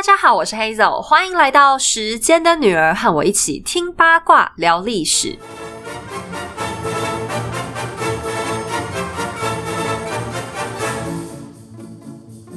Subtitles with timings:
[0.00, 5.38] 大家好，我是 Hazel，欢迎来到时间的女儿，和我一起听八卦、聊历史。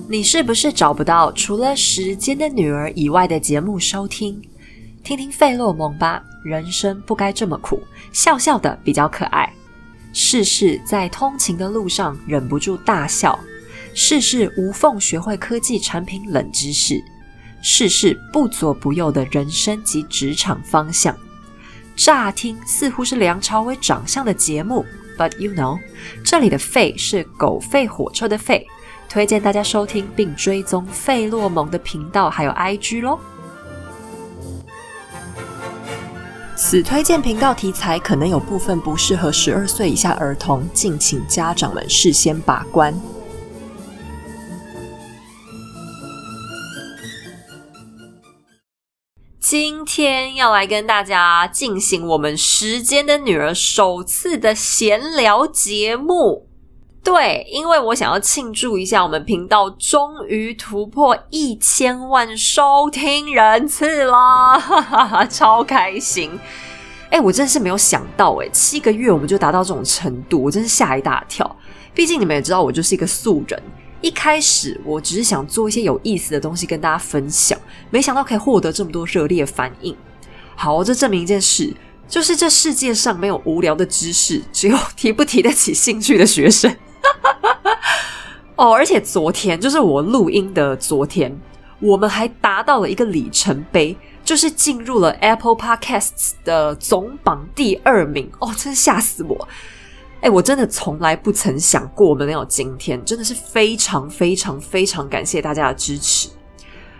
[0.07, 4.41] 你是不是找不到除了《时间的女儿》以外的节目收听？
[5.03, 7.77] 听听费洛蒙吧，人生不该这么苦，
[8.13, 9.51] 笑笑的比较可爱。
[10.13, 13.37] 事事在通勤的路上忍不住大笑，
[13.93, 17.03] 事事无缝学会科技产品冷知识，
[17.63, 21.15] 事事不左不右的人生及职场方向。
[21.95, 24.85] 乍听似乎是梁朝伟长相的节目
[25.17, 25.79] ，But you know，
[26.23, 28.65] 这里的“费”是狗吠火车的“吠”。
[29.07, 33.19] 推荐大家收听并追踪费洛蒙的频道，还有 IG 咯。
[36.55, 42.93] 此推荐频道题材可能有部分不适合十二岁以下儿童，敬请家长们事先把关。
[49.43, 56.47] 今天要来跟大家进行我们时间的女儿首次的闲聊节目。
[57.03, 66.39] 对，因为我想要庆祝一下，我们频道终于突破一千万收听人次啦，哈哈哈超开心！
[67.09, 71.57] 哎，我真的是没有想到，哎，七个月我们就达到这种程度，我真是吓一大跳。
[71.93, 73.61] 毕竟你们也知道，我就是一个素人，
[74.03, 77.57] 一开始我只是想做一些有意思的东西跟大家分享，
[77.89, 79.95] 没想到可以获得这么多热烈反应。
[80.55, 81.73] 好，这证明一件事，
[82.07, 86.75] 就是这世界上没有无聊的知识，只有提不提得起兴趣的学生。
[88.57, 91.39] 哦，而且昨天就是我录音的昨天，
[91.79, 98.29] 我们还达到了一个里程碑，就是进入了 Apple Podcasts 的总榜第二名。
[98.39, 99.47] 哦，真吓死我！
[100.23, 106.29] 哎，我真的从来不曾想过我们能有今天，真的是非常非常非常感谢大家的支持。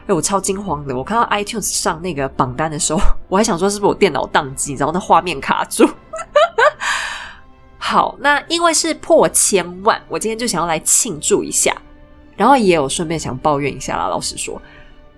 [0.08, 5.90] 哎，我超惊慌的，我看到 iTunes 上那个榜单的时候，我还想说是不是我电脑宕机，然后那画面卡住。
[7.78, 11.74] 好，那因为是破千万，我今天就想要来庆祝一下，
[12.36, 14.10] 然后也有顺便想抱怨一下啦。
[14.10, 14.62] 老实说，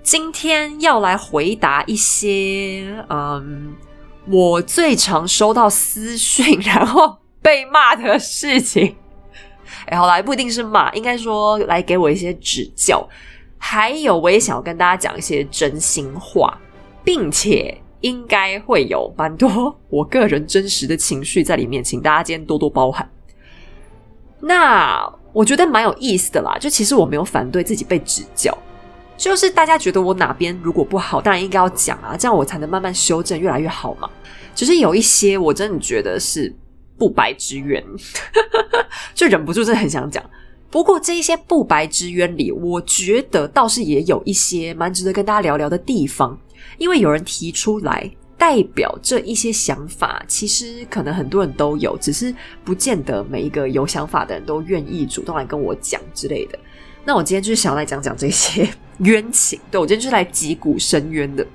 [0.03, 3.73] 今天要来回答一些，嗯，
[4.27, 8.95] 我最常收到私讯然后被骂的事情。
[9.85, 13.07] 哎，好来，不一定是骂，应该说来给我一些指教。
[13.59, 16.57] 还有，我也想要跟大家讲一些真心话，
[17.03, 17.77] 并且。
[18.01, 23.09] 应该会有蛮多我个人真实的情绪在里面，请大家今天多多包涵。
[24.41, 28.55] 那我觉得蛮有意思的啦，就其实我没有反对自己被指教，
[29.17, 34.07] 就是大家觉得我哪边如果不好，当然应该要讲啊，这样我才能慢慢修正，越来越好嘛。
[34.53, 36.53] 只是有一些我真的觉得是
[36.97, 37.83] 不白之冤，
[39.13, 40.23] 就忍不住真的很想讲。
[40.69, 46.37] 不过这一些不白之冤里，我觉得倒是也有一些蛮值得跟大家聊聊的地方。
[46.77, 52.33] 因为有人提出来，代表这一些想法，其实可能很多人都有，只是
[52.65, 56.59] 不见得每一个有想法的人都愿意主动来跟我讲之类的。
[57.05, 58.67] 那我今天就是想要来讲讲这些
[58.99, 61.45] 冤情，对我今天就是来击鼓申冤的。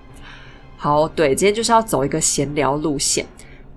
[0.77, 3.27] 好，对，今天就是要走一个闲聊路线，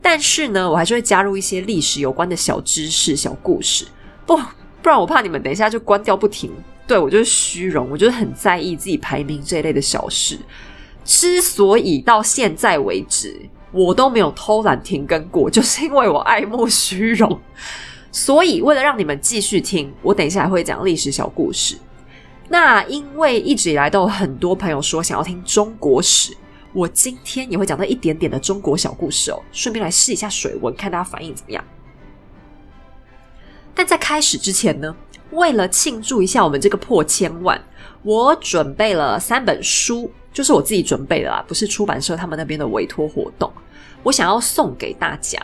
[0.04, 3.88] 但是呢，我还是会加入一些历史有关的小知识、小故事，
[4.26, 4.38] 不
[4.82, 6.52] 不然我怕你们等一下就关掉不停。
[6.86, 10.38] 对我就是虚荣，我就是很在意自己排名这一类的小事。
[11.06, 13.42] 之所以到现在为止
[13.72, 17.40] 我都没有偷懒停更过，就是因为我爱慕虚荣。
[18.12, 21.78] 所以为了让你们继续听，我等一下还会讲历史小故事。
[22.50, 26.36] 那因为一直以来都有很多朋友说想要听中国史，
[26.74, 31.64] 我今天也会讲到一点点的中国小故事哦，顺便来试一下水温，看大家反应怎么样。
[33.76, 34.96] 但在开始之前呢，
[35.32, 37.62] 为了庆祝一下我们这个破千万，
[38.02, 40.12] 我准备了三本书。
[40.34, 43.54] 就是我自己准备的啦，不是出版社他们那边的委托活动。
[44.02, 45.40] 我想要送给大家，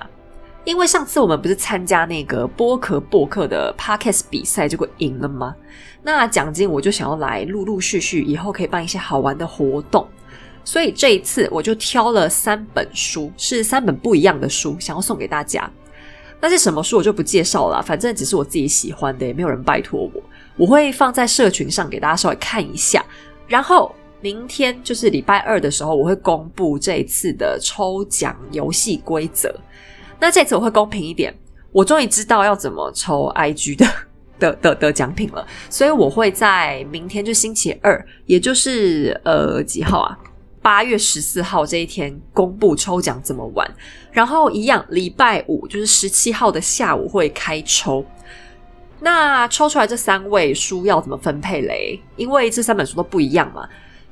[0.66, 5.56] 因为上次我们不是参加那个播客播客的 podcast 比赛，结果赢了吗？
[6.02, 10.08] 那奖金我就想要来陆陆续续以后可以办一些好玩的活动。
[10.70, 15.68] 所以这一次我就挑了三本书，是三本不一样的书，想要送给大家。
[16.40, 20.22] 那是什么书我就不介绍了，反正只是我自己喜欢的，也没有人拜托我。
[20.58, 23.04] 我会放在社群上给大家稍微看一下，
[23.48, 23.96] 然后。
[24.22, 29.50] 明天就是礼拜二的时候，我会公布这一次的抽奖游戏规则。
[30.20, 31.34] 那这次我会公平一点，
[31.72, 33.88] 我终于知道要怎么抽 IG 的
[34.38, 40.20] 的的的奖品了，所以我会在明天就星期二，也就是呃几号啊？
[40.62, 43.70] 八月十四号这一天公布抽奖怎么玩。
[44.12, 48.06] 然后一样，礼拜五就是十七号的下午会开抽。
[49.00, 52.00] 那抽出来这三位书要怎么分配嘞？
[52.18, 53.68] 因为这三本书都不一样嘛。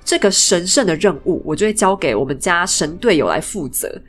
[0.06, 4.02] 这个神圣的任务，我就会交给我们家神队友来负责，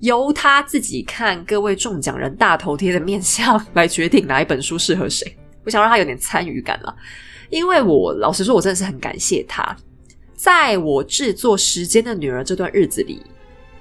[0.00, 5.36] 由他自己看各位中奖人大头贴的面相来决定哪一本书适合谁。
[5.64, 6.96] 我想让他有点参与感了，
[7.50, 9.76] 因为我老实说，我真的是很感谢他，
[10.42, 13.22] 在我制作《时间的女儿》这段日子里，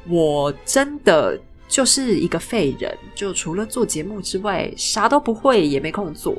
[0.08, 1.36] 我真的
[1.68, 6.36] 就是一个废人，就除了做节目之外，啥都不会，也没空做。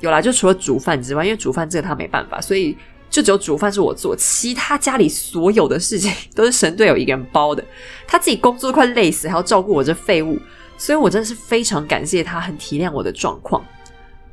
[0.00, 2.76] 有啦，就除了煮饭之外，因为煮饭这个他没办法，所以
[3.08, 7.64] 就只有煮饭是我做，其他家里所有的事情都是神队友一个人包的。
[8.06, 10.38] 他自己工作快累死，还要照顾我这废物，
[10.76, 13.64] 所以我真的是非常感谢他，很体谅我的状况。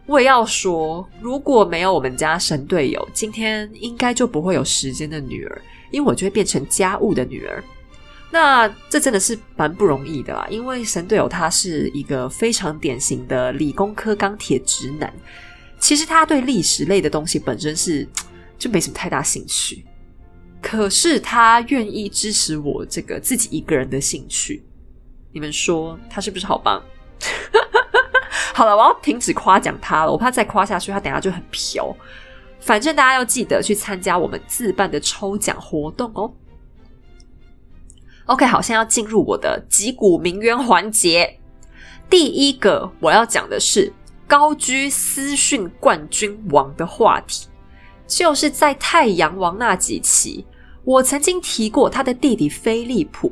[0.05, 7.63] 我也要说，如果没有我们家神队友，今天应该就不会有时间的女儿，因为我就会变成家务的女儿。
[8.31, 15.11] 那这真的是蛮不容易的啦，因为神队友他是一个非常典型的理工科钢铁直男。
[15.79, 18.07] 其实他对历史类的东西本身是
[18.57, 19.85] 就没什么太大兴趣，
[20.61, 24.63] 可是他愿意支持我这个自己一个人的兴趣。
[25.31, 26.83] 你们说他是不是好棒？
[28.55, 31.93] 好了，我要停止夸奖他了，我怕再夸下去，他等下就很飘。
[32.61, 36.31] 反正大家要记得去参加我们自办的抽奖活动哦。
[38.27, 41.37] OK，好，现在要进入我的击鼓鸣冤环节。
[42.09, 43.91] 第一个我要讲的是。
[44.27, 47.47] 高居私讯冠军王的话题，
[48.07, 50.43] 就是在太阳王那几期，
[50.83, 53.31] 我曾经提过他的弟弟菲利普。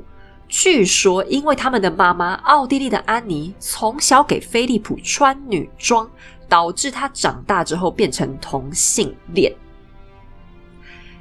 [0.55, 6.07] 据说，因为他们的妈妈奥地利的安妮从小给菲利普穿女装，
[6.47, 9.51] 导致他长大之后变成同性恋。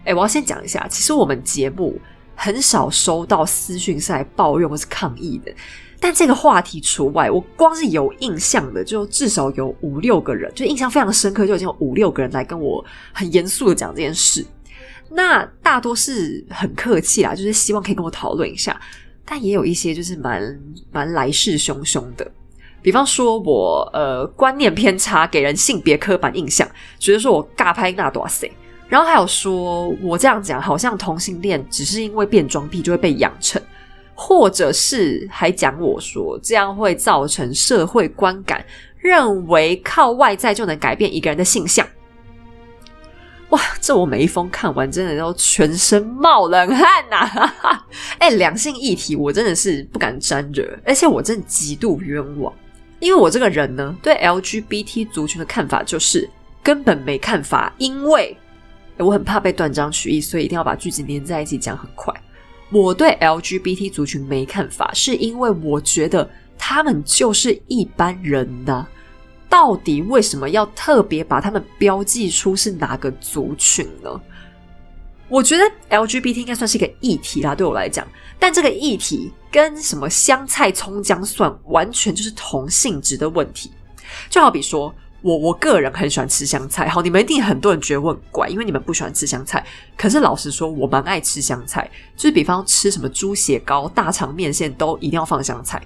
[0.05, 1.99] 哎，我要先讲一下，其实我们节目
[2.37, 5.51] 很少收到私讯是来抱怨或是抗议的。
[5.99, 12.85] 但这个话题除外，我光是有印象的，就至少有五六个人，就印象非常深刻，就已经有五六个人来跟我
[13.15, 14.45] 很严肃的讲这件事。
[15.09, 18.79] 那大多是很客气啦，就是希望可以跟我讨论一下。
[19.25, 20.61] 但也有一些就是蛮
[20.91, 22.31] 蛮来势汹汹的，
[22.83, 28.51] 比方说我呃观念偏差，给人性别刻板印象，觉得说我尬拍那多塞，
[28.89, 33.61] 然后还有说我这样讲，好像同性恋只是因为变装癖就会被养成。
[34.15, 38.65] 或者是还讲我说这样会造成社会观感，
[38.99, 41.85] 认为靠外在就能改变一个人的性向。
[43.53, 47.53] 哇，这我每一封看完，真的都全身冒冷汗呐！
[48.17, 52.51] 哎，两性议题我真的是不敢沾惹，而且我真的极度冤枉，
[52.99, 56.27] 因为我这个人呢，对 LGBT 族群的看法就是
[56.63, 58.35] 根本没看法，因为
[58.97, 62.15] 我很怕被断章取义，所以一定要把句子连在一起讲很快。
[62.71, 66.27] 我对 LGBT 族群没看法，是因为我觉得
[66.57, 68.87] 他们就是一般人呐。
[69.53, 74.21] 到底为什么要特别把他们标记出是哪个族群呢？
[75.29, 78.09] 我觉得 LGBT 应该算是一个议题啦，对我来讲。
[78.39, 83.71] 但这个议题跟什么香菜、葱姜蒜，完全就是同性质的问题。
[84.31, 84.95] 就好比说。
[85.25, 89.65] 我我个人很喜欢吃香菜，好，你们一定很多人觉得我很怪，因为你们不喜欢吃香菜。
[89.97, 95.81] 可是老实说，我蛮爱吃香菜，就是比方吃什么猪血糕、大肠面线都一定要放香菜。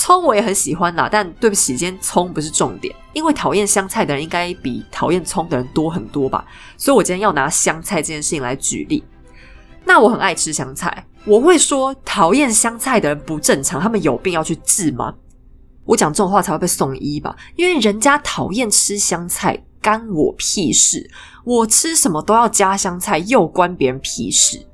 [0.00, 6.42] 葱我也很喜欢啦，但对不起，今天葱不是重点，因为讨厌香菜的人应该比讨厌葱的人多很多吧，
[6.78, 9.04] 所以我今天要拿香菜这件事情来举例。
[9.84, 15.12] 那我很爱吃香菜，我会说讨厌香菜的人不正常，他们有病要去治吗？
[15.84, 17.36] 我讲这种话才会被送医吧？
[17.54, 21.10] 因为人家讨厌吃香菜，干我屁事！
[21.44, 24.66] 我吃什么都要加香菜，又关别人屁事。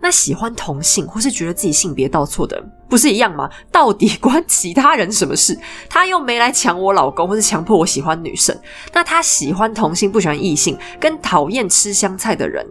[0.00, 3.50] 那喜欢同性或是觉得自己性别倒错的人，不是一样吗？
[3.70, 5.58] 到底关其他人什么事？
[5.88, 8.58] 他又没来抢我老公，或是强迫我喜欢女生。
[8.92, 12.66] 那他喜欢同性，不喜欢异性，跟讨厌吃香菜的人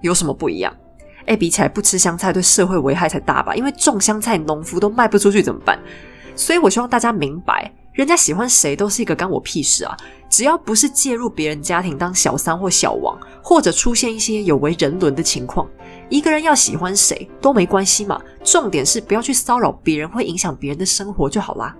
[0.00, 0.74] 有什么不一样？
[1.26, 3.54] 哎，比起来，不吃香菜对社会危害才大吧？
[3.54, 5.78] 因为种香菜农夫都卖不出去，怎么办？
[6.34, 9.96] 所以，我希望大家明白，人家喜欢谁都是一个干我屁事啊！
[10.28, 15.68] 只要不是介入别人家庭当小三或小王，或者出现一些有违人伦的情况，
[16.12, 18.20] 一个人要喜欢谁都没关系嘛。
[18.44, 21.74] 重点是不要去骚扰别人，会影响别人的生活就好啦。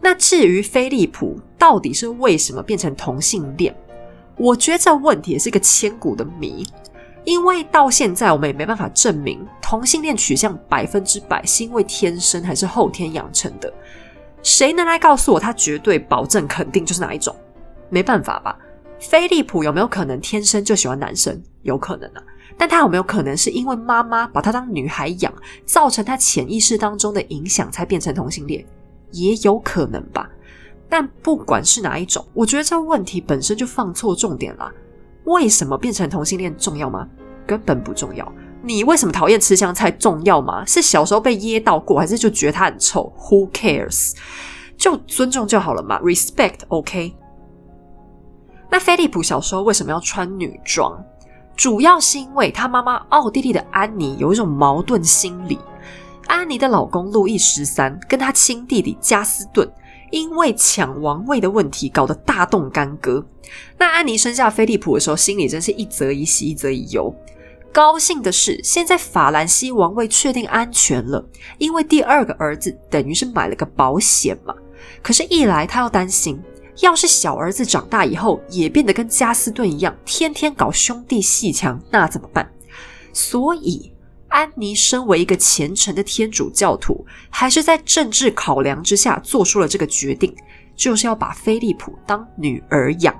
[0.00, 3.74] 那至于飞利浦到底是为什么变成同性恋，
[4.36, 6.64] 我觉得这问题也是一个千古的谜。
[7.24, 13.72] 因为到现在我们也没办法证明同性恋取向百分之百是因为天生还是后天养成的。
[14.42, 17.34] 谁能来告诉我他绝对保证肯定就是哪一种？
[17.90, 18.56] 没办法吧？
[19.00, 21.42] 菲利普有没有可能天生就喜欢男生？
[21.62, 22.22] 有可能啊。
[22.56, 25.32] 但他有没有可能是因为妈妈把他当女孩养，
[25.64, 28.64] 造成他潜意识当中的影响才变成同性恋？
[29.10, 30.28] 也有可能吧。
[30.88, 34.70] 但不管是哪一种，我觉得这问题本身就放错重点了。
[35.24, 37.08] 为什么变成同性恋重要吗？
[37.46, 38.30] 根本不重要。
[38.62, 40.64] 你为什么讨厌吃香菜重要吗？
[40.66, 44.12] 是小时候被噎到过，还是就觉得它很臭？Who cares？
[44.76, 47.14] 就尊重就好了嘛，respect，OK。
[48.70, 51.02] 那菲利普小时候为什么要穿女装？
[51.62, 55.56] 主要是因为他妈妈奥地利的安妮有一种矛盾心理。
[56.26, 59.70] 安妮的老公路易十三跟他亲弟弟加斯顿
[60.10, 63.24] 因为抢王位的问题搞得大动干戈。
[63.78, 67.14] 那安妮生下菲利普的时候，心里真是一则以喜，一则以忧。
[67.72, 71.24] 高兴的是，现在法兰西王位确定安全了，
[71.58, 74.52] 因为第二个儿子等于是买了个保险嘛。
[75.00, 76.42] 可是，一来他要担心，
[76.80, 82.50] 要是小儿子长大以后也变得跟加斯顿一样，天天搞兄弟戏强，那怎么办？
[83.12, 83.92] 所以，
[84.28, 90.34] 安妮身为一个虔诚的天主教徒，还是在政治考量之下做出了这个决定，
[90.74, 93.14] 就是要把菲利普当女儿养。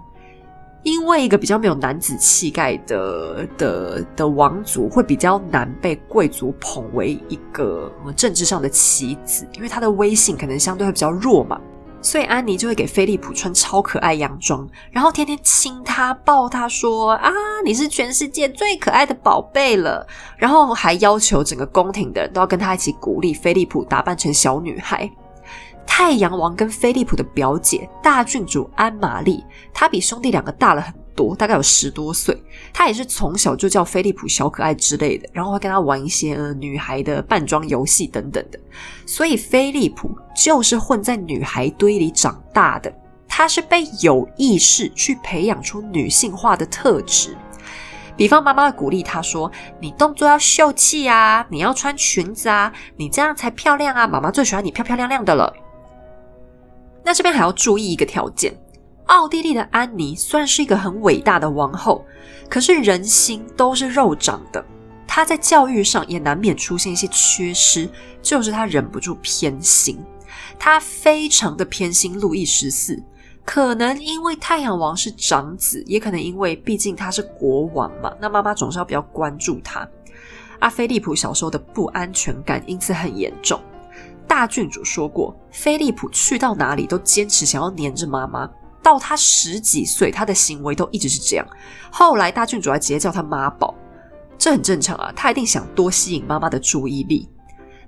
[0.83, 11.61] 因为一个比较没有男子气概的的的王族，会比较难被贵族捧为一个政治上的棋子，因为他的威信可能相对会比较弱嘛。
[12.03, 17.31] 所以安妮就会给菲利普穿超可爱洋装，然后天天亲他、抱他，说啊，
[17.65, 20.05] 你是全世界最可爱的宝贝了。
[20.37, 25.09] 然后还要求整个宫廷的人都要跟他一起鼓励菲利普打扮成小女孩。
[25.87, 32.37] 太阳王跟菲利普的表姐大郡主安玛丽，她比兄弟两个大了很多，大概有十多岁。
[32.73, 38.59] 她也是从小就叫菲利普小可爱之类的，然后会跟他玩一些呃女孩的扮装游戏等等的。
[39.07, 42.93] 所以菲利普就是混在女孩堆里长大的，
[43.29, 47.37] 他是被有意识去培养出女性化的特质。
[48.15, 49.51] 比方妈妈会鼓励他说
[49.81, 55.51] ：“你动作要秀气啊，你要穿裙子啊，你这样才漂亮啊，妈妈最喜欢你漂漂亮亮的了。”
[57.03, 58.55] 那这边还要注意一个条件：
[59.13, 62.03] 奥地利的安妮虽然是一个很伟大的王后，
[62.49, 64.65] 可是人心都是肉长的。
[65.07, 67.87] 她在教育上也难免出现一些缺失，
[68.23, 70.03] 就是她忍不住偏心。
[70.59, 73.03] 她非常的偏心路易十四，
[73.45, 78.11] 可能因为太阳王是长子，也可能因为毕竟他是国王嘛。
[78.19, 79.87] 那妈妈总是要比较关注他。
[80.61, 83.61] 阿菲利普小时候的不安全感因此很严重。
[84.27, 88.49] 大郡主说过，菲利普去到哪里都坚持想要黏着妈妈。
[88.83, 91.47] 到他十几岁，他的行为都一直是这样。
[91.91, 93.75] 后来大郡主还直接叫他妈宝，
[94.37, 95.13] 这很正常啊。
[95.15, 97.29] 他一定想多吸引妈妈的注意力。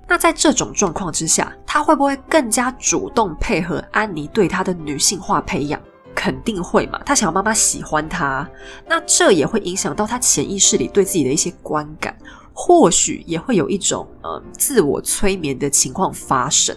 [0.07, 5.81] 那在这种状况之下，他会不会更加主动配合安妮对他的女性化培养？
[6.15, 7.01] 肯定会嘛。
[7.05, 8.49] 他想要妈妈喜欢他，
[8.87, 12.15] 那这也会影响到他潜意识里对自己的一些观感。
[12.53, 16.73] 或许也会有一种呃自我催眠的情况发生。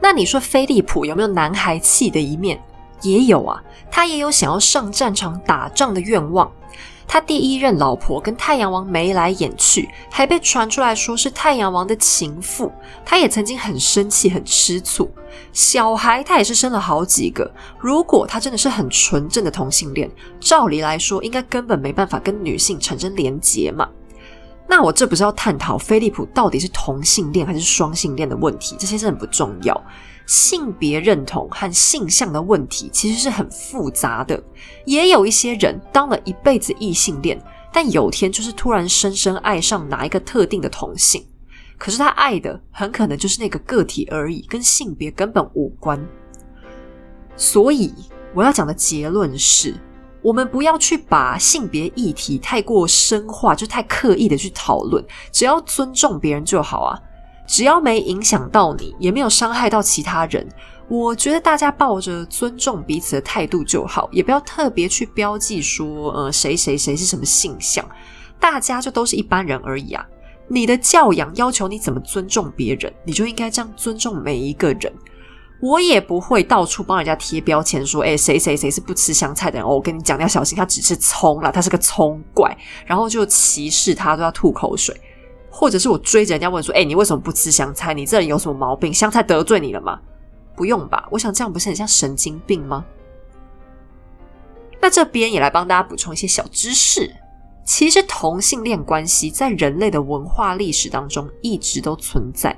[0.00, 2.60] 那你说菲利普有没有男孩气的一面？
[3.02, 6.50] 也有啊，他也有想要上战场打仗的愿望。
[7.08, 12.72] 他第一任老婆跟太阳王眉来眼去，还被传出来说是太阳王的情妇。
[13.04, 15.08] 他也曾经很生气、很吃醋。
[15.52, 17.48] 小孩他也是生了好几个。
[17.78, 20.10] 如果他真的是很纯正的同性恋，
[20.40, 23.88] 照理来说应该根本没办法跟女性产生连结嘛。
[24.66, 29.80] 那我这不是要探讨菲利普到底是同性恋还是双性恋的问题，这些是很不重要。
[30.26, 34.42] 性别认同和性向的问题其实是很复杂的。
[34.84, 37.40] 也有一些人当了一辈子异性恋，
[37.72, 41.24] 但有天就是突然深深爱上哪一个特定的同性，
[41.78, 46.04] 可是他爱的很可能就是那个个体而已，跟性别根本无关。
[47.36, 47.92] 所以
[48.34, 49.74] 我要讲的结论是。
[50.22, 55.04] 我们不要去把性别议题太过深化，就太刻意的去讨论。
[55.30, 56.98] 只要尊重别人就好啊，
[57.46, 60.46] 只要没影响到你，也没有伤害到其他人，
[60.88, 67.84] 我觉得大家抱着尊重彼此的态度就好，也不要特别去标记说，呃，谁谁谁是什么性向，
[68.40, 70.04] 大家就都是一般人而已啊。
[70.48, 74.92] 你的教养要求你怎么尊重别人，你就应该这样尊重每一个人。
[75.60, 79.70] 我也不会到处帮人家贴标签，说，哎，谁谁谁是不吃香菜的人哦。
[79.70, 84.94] 我跟你讲，你要小心，他只吃葱了，他是个葱怪，然后就歧视他，都要吐口水，
[85.58, 87.94] 或者是我追着人家问说，哎，你为什么不吃香菜？
[87.94, 88.92] 你这人有什么毛病？
[88.92, 89.98] 香菜得罪你了吗？
[90.54, 91.08] 不用吧？
[91.10, 92.84] 我想这样不是很像神经病吗？
[94.82, 97.10] 那这边也来帮大家补充一些小知识。
[97.64, 102.54] 其实同性恋关系在人类的文化历史当中一直都存在。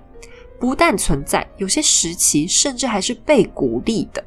[0.58, 4.24] 不但存在，有些时期甚至还是被鼓励的。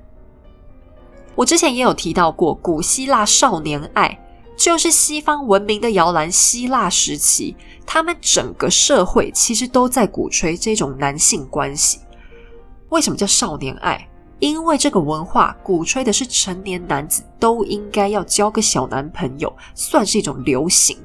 [1.35, 4.17] 我之前也有提到过，古希腊少年爱
[4.55, 6.31] 就是西方文明的摇篮。
[6.31, 7.55] 希腊时期，
[7.85, 11.99] 他们整个社会其实都在鼓吹这种男性关系。
[12.89, 14.07] 为什么叫少年爱？
[14.39, 20.97] 因为这个文化鼓吹的是成年男子都应该要交个小男朋友，算是一种流行。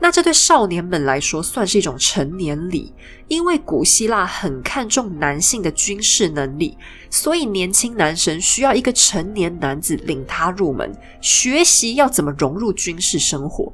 [0.00, 2.94] 那这对少年们来说算是一种成年礼，
[3.26, 6.78] 因为古希腊很看重男性的军事能力，
[7.10, 13.72] 所以年轻男神需要一个成年男子领他入门，学习要怎么融入军事生活。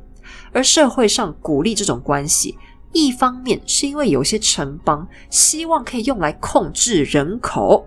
[0.52, 2.56] 而社会上鼓励这种关系，
[2.92, 7.86] 一方面是因为有些城邦希望可以用来控制人口，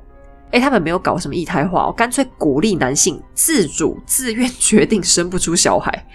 [0.52, 6.08] 诶，他们没有搞什么异胎化哦，干脆鼓励男性自主自愿决定生不出小孩。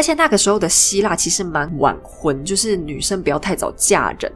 [0.00, 4.32] 而且那个时候的希腊其实蛮晚婚，就是女生不要太早嫁人。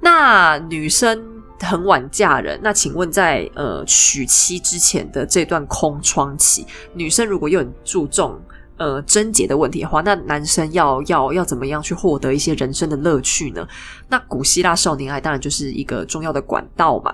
[0.00, 1.20] 那女生
[1.58, 6.64] 很晚嫁人，那请问在呃娶妻之前的这段空窗期，
[6.94, 8.40] 女生如果又很注重
[8.76, 13.66] 呃贞洁的问题的话，那男生要要要怎么样去获得一些人生的乐趣呢？
[14.08, 17.12] 那古希腊少年爱当然就是一个重要的管道嘛。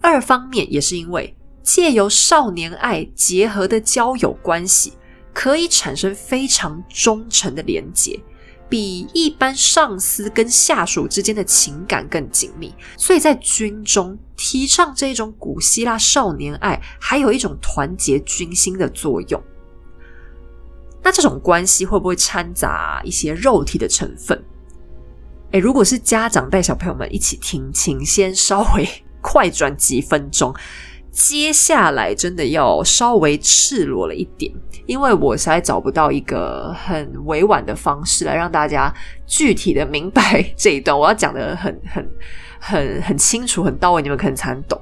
[0.00, 4.92] 二方面也是因为借由少年爱结合的交友关系。
[5.32, 8.18] 可以产生非常忠诚的连结，
[8.68, 12.74] 比一般上司跟下属之间的情感更紧密。
[12.96, 19.42] 所以在军中提倡这种古希腊少年爱，还有一种团结军心的作用。
[21.02, 24.44] 那这种关系会不会掺杂一些肉体的成分？
[25.52, 28.86] 诶，如果是家长带小朋友们一起听，请先稍微
[29.22, 30.54] 快转几分钟。
[31.18, 34.52] 接下来真的要稍微赤裸了一点，
[34.86, 38.94] 因为我实在找不到一个很委婉的方式来让大家
[39.26, 40.96] 具体的明白这一段。
[40.96, 42.08] 我要讲的很很
[42.60, 44.80] 很很清楚、很到位，你们可能才能懂。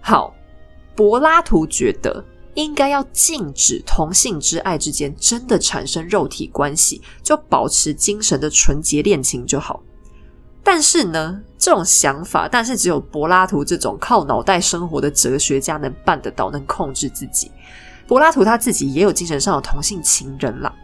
[0.00, 0.34] 好，
[0.96, 2.22] 柏拉图觉得
[2.54, 9.80] 应该要禁止同性之爱之间真的产生肉体关系，就保持精神的纯洁恋情就好。
[10.66, 17.52] 但是呢，这种想法，但是只有柏拉图这种靠脑袋生活的哲学家能办得到，能控制自己。
[18.08, 20.74] 柏拉图他自己也有精神上的同性情人啦。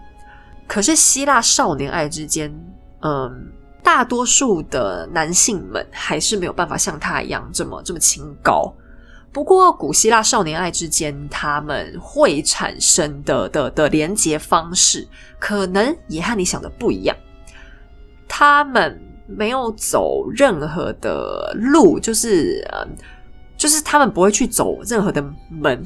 [0.67, 2.55] 可是希腊少年爱之间，
[3.01, 3.51] 嗯，
[3.83, 8.73] 大多数的男性们还是没有办法像他一样这么这么清高。
[9.33, 17.17] 不过古希腊少年爱之间，他们会产生的的的连接方式，可能也和你想的不一样。
[18.29, 19.01] 他们。
[19.37, 22.87] 没有走任何的路，就是呃，
[23.57, 25.83] 就是他们不会去走任何的门。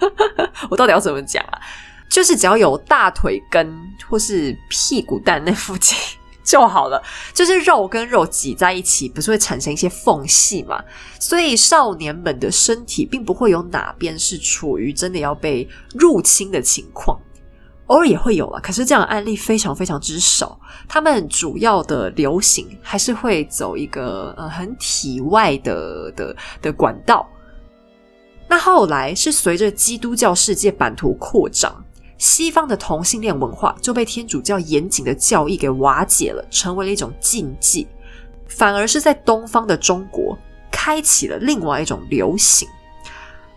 [0.70, 1.60] 我到底要怎么讲啊？
[2.08, 3.76] 就是只要有大腿根
[4.08, 5.98] 或是屁股蛋那附近
[6.44, 7.02] 就好了。
[7.34, 10.82] 就是肉跟肉挤在一起，不是会产生一些缝隙嘛？
[11.18, 17.18] 所以少年们的身体并不会有哪边是处于真的要被入侵的情况。
[17.86, 20.58] 偶尔也会有了，可是这样的案例非常非常之少。
[20.88, 27.26] 他们主要的流行还是会走一个呃很体外的的的管道。
[28.48, 31.84] 那后来是随着基督教世界版图扩张，
[32.18, 37.86] 西方的同性恋文化就被天主教严谨的教义给瓦解了，成为了一种禁忌。
[38.48, 40.38] 反而是在东方的中国，
[40.70, 42.68] 开启了另外一种流行。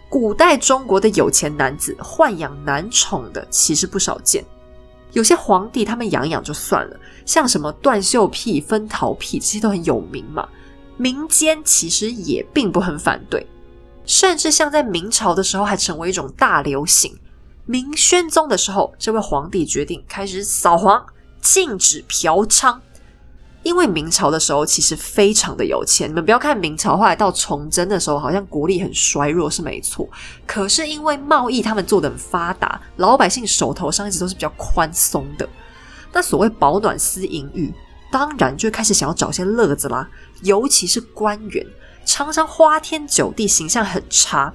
[0.10, 4.44] 古代中国的有钱男子豢养男宠的其实不少见，
[5.14, 10.50] 有些皇帝他们养养就算了，像什么断袖癖、分桃癖这些都很有名嘛。
[10.98, 13.46] 民间其实也并不很反对，
[14.04, 17.16] 甚至像在明朝的时候还成为一种大流行。
[17.66, 21.06] 明宣宗的时候，这位皇帝决定开始扫黄，
[21.40, 22.76] 禁止嫖娼。
[23.64, 30.08] 因为明朝的时候其实非常的有钱，你们不要看明朝后来到崇祯的时候，好像国力很衰弱是没错。
[30.48, 35.48] 可是因为贸易他们做的很发达，老百姓手头上一直都是比较宽松的。
[36.14, 37.72] 那所谓保暖思淫欲，
[38.12, 40.10] 当然就开始想要找些乐子啦。
[40.42, 41.66] 尤其是官员，
[42.06, 44.54] 常常花天酒地，形象很差。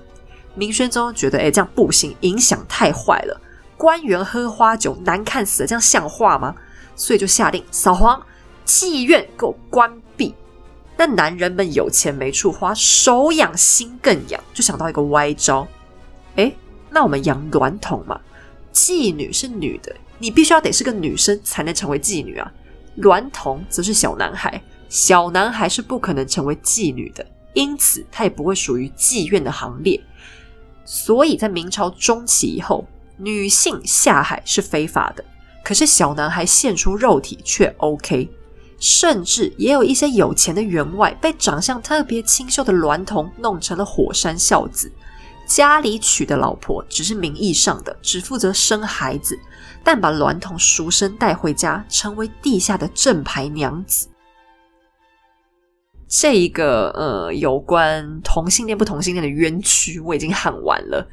[0.55, 3.41] 明宣宗觉得，哎，这样不行，影响太坏了。
[3.77, 6.55] 官员喝花酒，难看死了，这样像话吗？
[6.97, 8.21] 所以就下令扫黄。
[8.65, 10.35] 妓院给我关闭！
[10.97, 15.67] 那男人们有钱没处花，手痒心更痒，就想到一个歪招。
[16.37, 16.53] 哎，
[16.91, 18.21] 那我们养娈童嘛？
[18.73, 22.53] 妓女是女的，你必须要得是个女生才能成为妓女啊。
[22.99, 30.01] 娈童则是小男孩，小男孩是不可能成为妓女的，因此他也不会属于妓院的行列。
[30.85, 35.25] 所以在明朝中期以后，女性下海是非法的，
[35.65, 38.29] 可是小男孩献出肉体却 OK。
[38.79, 44.91] 甚至也有一些有钱的员外被长相特别清秀的娈童弄成了火山孝子，
[45.47, 49.39] 家里娶的老婆只是名义上的，只负责生孩子，
[49.83, 54.09] 但把娈童赎身带回家，成为地下的正牌娘子。
[56.07, 61.09] 这一个呃，有关同性恋不同性恋的冤屈，我已经喊完了，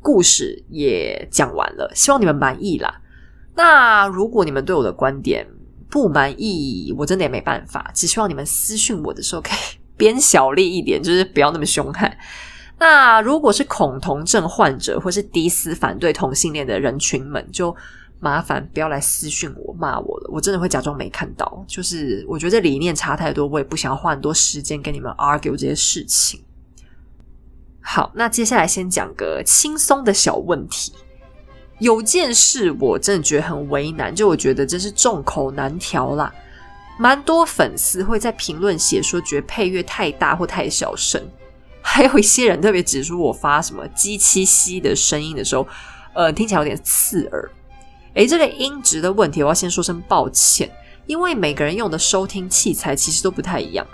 [0.00, 3.02] 故事也讲完了，希望你们满意啦。
[3.54, 5.46] 那如果你们对我的观点，
[5.96, 7.90] 不满意，我真的也没办法。
[7.94, 12.14] 只希望你们私讯我的时候可以 编小力一点，就是不要那么凶悍。
[12.78, 17.74] 那如果是恐同症患者或是低斯反对同性恋的人群们，就
[18.20, 21.64] 麻烦不要来私讯我骂我了，我真的会假装没看到。
[21.66, 26.42] 就是我觉得理念差太多，我也不想要花很多时间跟你们 argue 这些事情。
[27.80, 30.92] 好，那接下来先讲个轻松的小问题。
[31.78, 36.32] 有件事我真的觉得很为难，就我觉得真是众口难调啦。
[36.98, 41.22] 蛮多粉丝会在评论写说，觉得配乐太大或太小声，
[41.82, 45.66] 还有一些人特别指出我发什么机器吸的声音的时候，
[46.14, 47.50] 呃，听起来有点刺耳。
[48.14, 50.70] 诶，这个音质的问题，我要先说声抱歉，
[51.06, 53.86] 因为每个人用的收听器材其实都不太一样。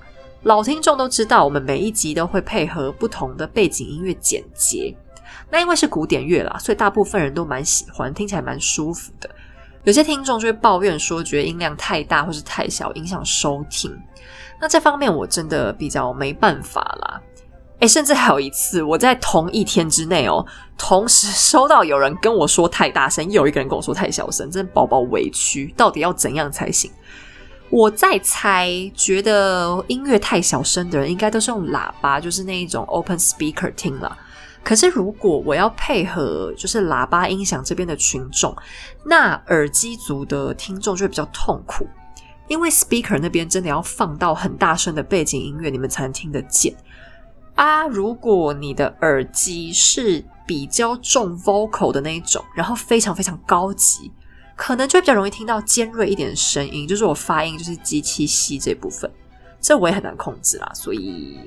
[0.44, 4.94] 老听众都知道，我们每一集都会配合不同的背景音乐剪接。
[5.50, 9.28] 那因为是古典乐啦，所以大部分人都蛮喜欢，听起来蛮舒服的。
[9.84, 13.92] 有些听众就会抱怨说，觉得音量太大或是太小，影响收听。
[14.60, 17.20] 那这方面我真的比较没办法啦。
[17.80, 20.46] 诶，甚至还有一次，我在同一天之内哦，
[20.78, 25.74] 同时收到有人跟我说太大声，又有一个人跟我说太小声，真的宝宝委屈。
[25.76, 26.88] 到底要怎样才行？
[27.70, 34.16] 我在猜，觉得音乐太小声的人，应该都是用喇叭，就是那一种 open speaker 听了。
[34.64, 38.56] 可是，如果我要配合就是喇叭音响这边的群众，
[39.04, 41.86] 那耳机族的听众就会比较痛苦，
[42.46, 46.74] 因为 speaker 那边真的要放到很大声的背景音乐，你们才能听得见
[47.56, 47.86] 啊。
[47.88, 54.12] 如果你的耳机是比较重 vocal 的那一种，然后非常非常高级，
[54.54, 59.10] 可能就会比较容易听到尖锐一点的声音，就是我发音就是机器吸这部分，
[59.60, 61.40] 这我也很难控制啦，所以。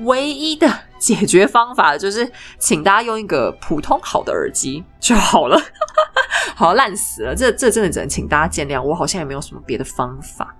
[0.00, 5.60] 唯一的解决方法就是，请大家用一个普通好的耳机就好了。
[6.54, 8.82] 好烂死了，这这真的只能请大家见谅。
[8.82, 10.56] 我好像也没有什么别的方法。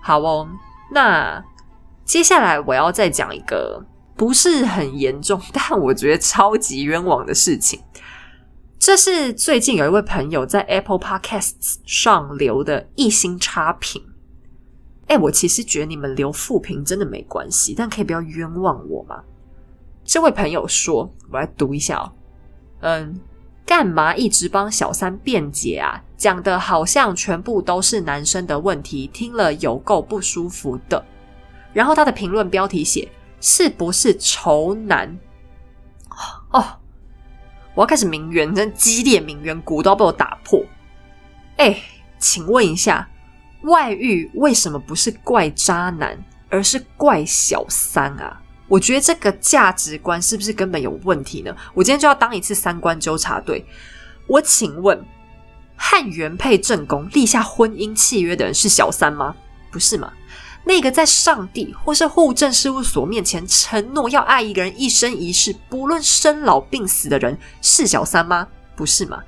[0.00, 0.48] 好哦，
[0.92, 1.42] 那
[2.04, 3.84] 接下来我要再讲一个
[4.16, 7.82] 不是很严重，但我觉得超级冤枉的事情。
[8.78, 14.02] 这是最近有一位朋友在 Apple Podcasts 上留的一星差评。
[15.10, 19.20] 哎，我其实觉得你们留负评真的没关系，但可以不要冤枉我吗？
[20.04, 22.12] 这位朋友说，我来读一下哦。
[22.82, 23.20] 嗯，
[23.66, 26.00] 干嘛一直帮小三辩解啊？
[26.16, 31.04] 讲的好像全部都是男生的问题，听了有够不舒服的。
[31.72, 35.18] 然后他的评论标题写：是不是仇男？
[36.52, 36.64] 哦，
[37.74, 40.62] 我要开始名媛，真激烈名媛，鼓都要被我打破。
[41.56, 41.76] 哎，
[42.20, 43.08] 请问一下。
[43.62, 46.18] 外遇为什么不是怪渣男，
[46.48, 48.40] 而是怪小三啊？
[48.68, 51.54] 我觉得这个价值观是不是根本有问题呢？
[51.74, 53.64] 我今天就要当一次三观纠察队。
[54.26, 55.04] 我请问，
[55.76, 59.34] 和原配正宫立下婚姻契约的人是小三吗？
[59.72, 60.12] 不是吗？
[60.62, 68.46] 那个在上帝或是户政事务所面前承诺要爱一个人一生一世，不论生老病死的人是小三吗？
[68.76, 69.20] 不是吗？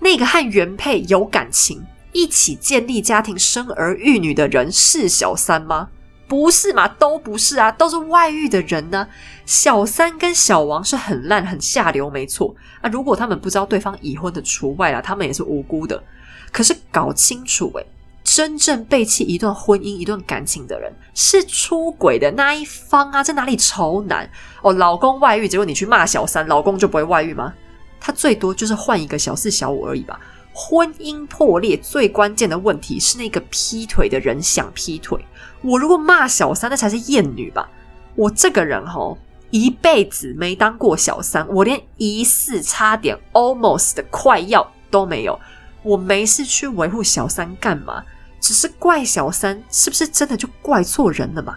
[0.00, 1.82] 那个和原配有感情？
[2.12, 5.88] 一起建立家庭、生儿育女的人是小三吗？
[6.28, 9.06] 不是嘛，都不是啊，都是外遇的人呢。
[9.44, 12.88] 小三跟小王是很烂、很下流，没错啊。
[12.88, 16.02] 如果他们不知道对方已婚的除外啊，他们也是无辜的。
[16.50, 17.86] 可是搞清楚，诶
[18.24, 23.22] 真正背弃一段婚姻、一段感情的人是出轨的那一方啊！
[23.22, 24.30] 这哪里仇男
[24.62, 24.72] 哦？
[24.72, 27.52] 老公外遇，结果你去骂小三，老公就不会外遇吗？
[28.00, 30.18] 他最多就是换一个小四、小五而已吧。
[30.52, 35.18] 婚姻破裂最关键的问题是那个劈腿的人想劈腿。
[35.62, 37.68] 我如果骂小三，那才是厌女吧？
[38.14, 39.16] 我这个人吼，
[39.50, 45.38] 一辈子没当过小三，我连疑似差点 almost 的快要都没有。
[45.82, 48.04] 我没事去维护小三干嘛？
[48.40, 51.56] 只是怪小三，是不是真的就怪错人了嘛？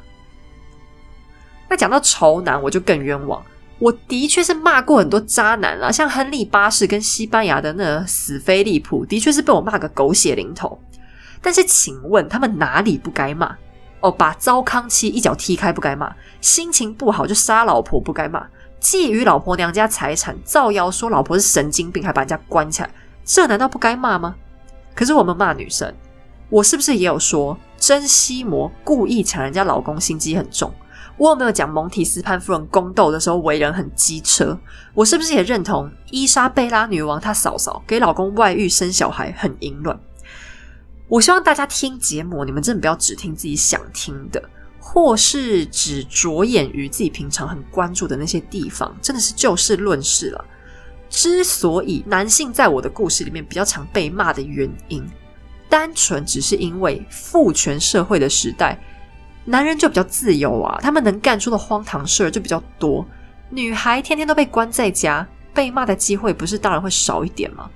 [1.68, 3.44] 那讲到仇男，我就更冤枉。
[3.80, 10.80] 我的确是骂过很多渣男啦，像亨利八世跟西班牙的那死菲利普，的确是被我骂个狗血淋头。
[11.42, 13.56] 但是，请问他们哪里不该骂？
[14.00, 18.48] 哦，把糟糠妻一脚踢开不该骂，心情不好就杀老婆不该骂，
[18.82, 22.90] 觊觎老婆娘家财产，造谣说老婆是神经病，还把人家关起来，
[23.24, 24.36] 这难道不该骂吗？
[24.96, 25.94] 可是我们骂女生，
[26.50, 30.74] 我是不是也有说珍西魔故意抢人家老公，心机很重？
[31.18, 34.58] 我有没有讲蒙提斯潘夫人宫斗的时候为人很机车？
[34.94, 39.98] 我是不是也认同伊莎贝拉女王她嫂嫂给老公外遇生小孩很淫乱？
[41.08, 44.44] 我希望大家听节目，你们真的不要只听自己想听的，
[44.80, 50.46] 或是只着眼于自己平常很关注的那些地方，真的是就事论事了。
[51.08, 55.08] 之所以男性在我的故事里面比较常被骂的原因，
[55.70, 58.78] 单纯只是因为父权社会的时代，
[59.46, 63.06] 男人就比较自由啊，他们能干出的荒唐事儿就比较多。
[63.50, 67.70] 女孩天天都被关在家，被骂的机会不是当然会少一点吗？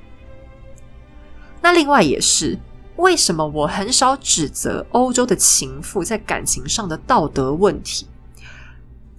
[1.61, 2.57] 那另外也是，
[2.95, 8.07] 为什么我很少指责欧洲的情妇在感情上的道德问题？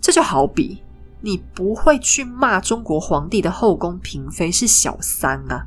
[0.00, 0.82] 这就好比
[1.20, 5.66] 你不会去骂中国皇帝的后宫嫔妃是小三啊。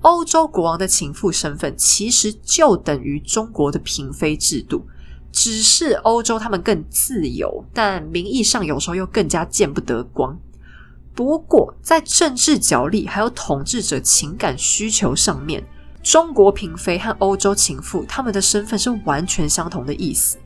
[0.00, 4.84] 欧洲国王的情妇身份其实就等于中国的嫔妃制度，
[5.32, 10.38] 只是欧洲他们更自由，但名义上有时候又更加见不得光。
[11.14, 15.64] 不过在政治角力还有统治者情感需求上面，
[16.02, 20.36] 中国嫔妃和欧洲情妇他们的身份是完全相同的意思。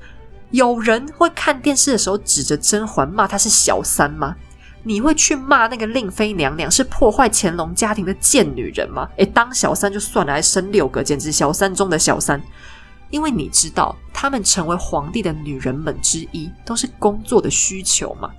[0.52, 4.36] 有人会看电视的时候指着甄嬛骂她是小三吗？
[4.84, 9.08] 你会去骂那个令妃娘娘是破坏乾隆家庭的贱女人吗？
[9.16, 12.40] 诶，当小三就算了，还生六个，简直小三中的小三。
[13.10, 18.30] 因为你知道，他们成为皇帝的女人们之一，都是工作的需求嘛。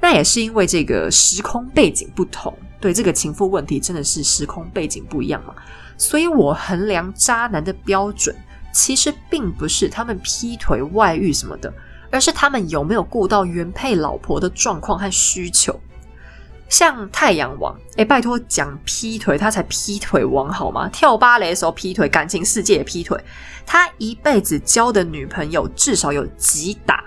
[0.00, 5.54] 那也是因为这个时空背景不同，对这个情妇问题真的是时空背景不一样嘛。
[5.96, 8.36] 所以我衡量渣男的标准，
[8.72, 11.72] 其实并不是他们劈腿、外遇什么的。
[12.10, 15.76] 而是他们有没有顾到原配老婆的状况和需求？
[16.76, 20.88] 像太阳王，哎，拜托讲劈腿，他才劈腿王好吗？
[20.88, 23.16] 跳芭蕾的时候劈腿，感情世界也劈腿，
[23.64, 27.04] 他一辈子交的女朋友至少有几打。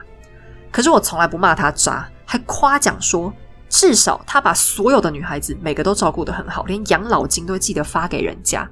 [0.71, 3.33] 可是我从来不骂他渣，还夸奖说，
[3.67, 8.65] 至少他把所有的女孩子每个都照顾得很好，连养老金都会记得发给人家。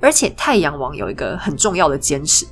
[0.00, 2.46] 而且太阳王有一个很重要的坚持。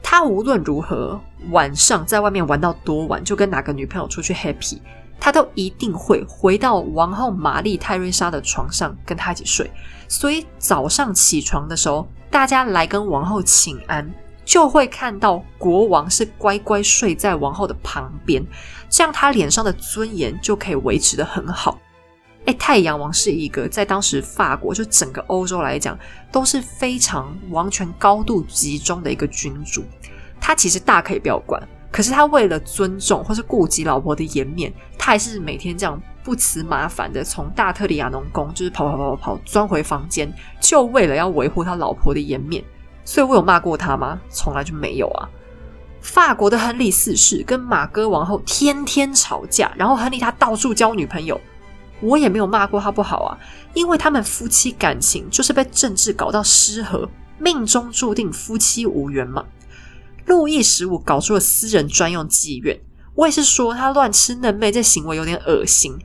[0.00, 4.78] 他无论如何晚上在外面玩到多晚，就跟哪个女朋友出去 happy，
[5.18, 9.70] 他都一定会回到王后玛丽泰瑞莎的床上跟她一起睡。
[10.08, 14.08] 所以早上起床的时候，大家来跟王后请安，
[14.44, 18.44] 就会看到国王是乖乖睡在王后的旁边，
[18.88, 21.78] 这样他脸上的尊严就可以维持的很好。
[22.44, 25.98] 哎，太阳王是一个在当时法国就整个欧洲来讲
[26.30, 29.82] 都是非常王权高度集中的一个君主。
[30.40, 42.62] 他其实大可以不要管，可是他为了尊重或是顾及老婆的颜面，他还是每天这样不辞麻烦的从大特里亚农宫就是跑跑跑跑跑钻回房间，就为了要维护他老婆的颜面。
[43.04, 44.20] 所以我有骂过他吗？
[44.28, 45.28] 从来就没有啊。
[46.00, 51.40] 法国的亨利四世跟马哥王后天天吵架，然后亨利他到处交女朋友。
[52.00, 53.38] 我也没有骂过他不好啊，
[53.72, 59.44] 因为他们夫妻感情就是被政治搞到失和，命中注定夫妻无缘嘛。
[60.26, 62.78] 路易十五搞出了私人专用妓院，
[63.14, 65.96] 我也是说他乱吃嫩妹这行为有点恶心。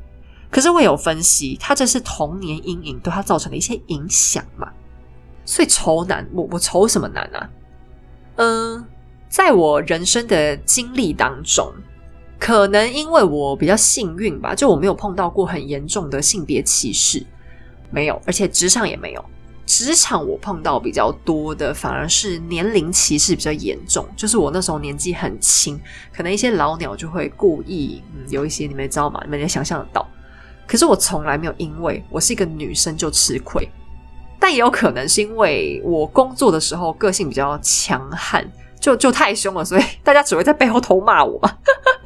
[0.49, 4.71] 可是我有分析，他这是童年阴影对他造成的一些影响嘛。
[5.43, 7.49] 所以愁男，我我愁什么男啊？
[8.35, 8.85] 嗯，
[9.27, 11.73] 在我人生的经历当中。
[12.39, 17.23] 可能因为我比较幸运吧，就我没有碰到过很严重的性别歧视，
[17.91, 19.23] 没有，而且职场也没有。
[19.71, 25.79] 职场我碰到比较多的反而是年龄歧视比较严重，就是我那时候年纪很轻，
[26.13, 29.21] 可能一些老鸟就会故意，有一些你们知道吗？
[29.23, 30.05] 你们也想象得到。
[30.67, 33.65] 可是我从来没有因为我是一个女生就吃亏，
[34.37, 38.45] 但也有可能是因为我工作的时候个性比较强悍。
[38.77, 41.39] 就就太凶了，所以 大家只会在背后偷骂我。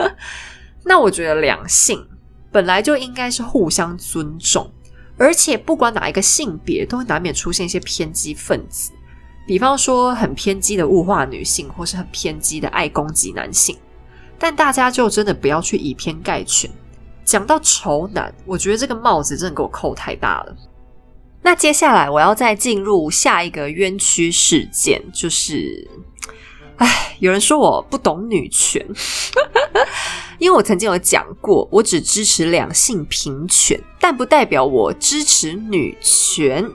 [0.85, 2.05] 那我觉得两性
[2.51, 4.69] 本来就应该是互相尊重，
[5.17, 8.91] 而且不管哪一个性别，都会难免出现一些偏激分子，
[9.47, 13.77] 比方说很偏激的物化女性，或是很偏激的爱攻击男性。
[14.37, 16.69] 但大家就真的不要去以偏概全。
[17.23, 20.55] 讲到丑男，我觉得这个帽子真的给我扣太大了。
[21.41, 25.87] 那接下来我要再进入下一个冤屈事件，就是。
[26.77, 28.85] 唉，有人说我不懂女权，
[30.39, 36.69] 因为我曾经有讲过，我只支持两性平权，但不代表我支持女权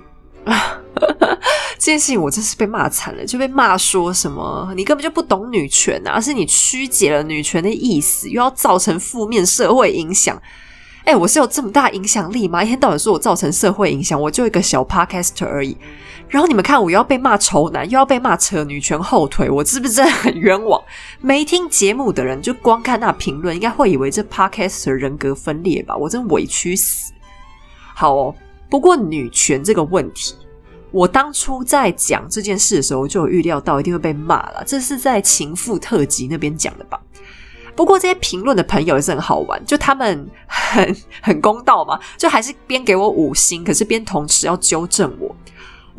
[0.44, 0.78] 啊。
[1.78, 10.40] 这件事情我真是被骂惨了，就被骂说什么你根本就不懂女权啊，是你曲解了女权的意思，又要造成负面社会影响。
[11.04, 12.62] 哎，我是有这么大影响力吗？
[12.62, 15.74] 一天到晚说我造成社会影响，我就一个小 podcaster 而已。
[16.30, 20.80] 然后你们看，我要被骂丑男，又要被骂扯女权后腿，我是不是真的很冤枉？
[21.20, 25.96] 没听节目的人就光看那评论，应该会以为这 podcast 人格分裂吧？
[25.96, 27.12] 我真委屈死。
[27.96, 28.34] 好哦，
[28.70, 30.36] 不过女权这个问题，
[30.92, 34.62] 我当初在讲这件事的时候就有预料到一定会被骂了。
[34.64, 37.00] 这是在情妇特辑那边讲的吧？
[37.74, 45.34] 不过这些评论的朋友也是很好玩，就他们很很公道嘛，就还是边给我五星，可是边同时要纠正我。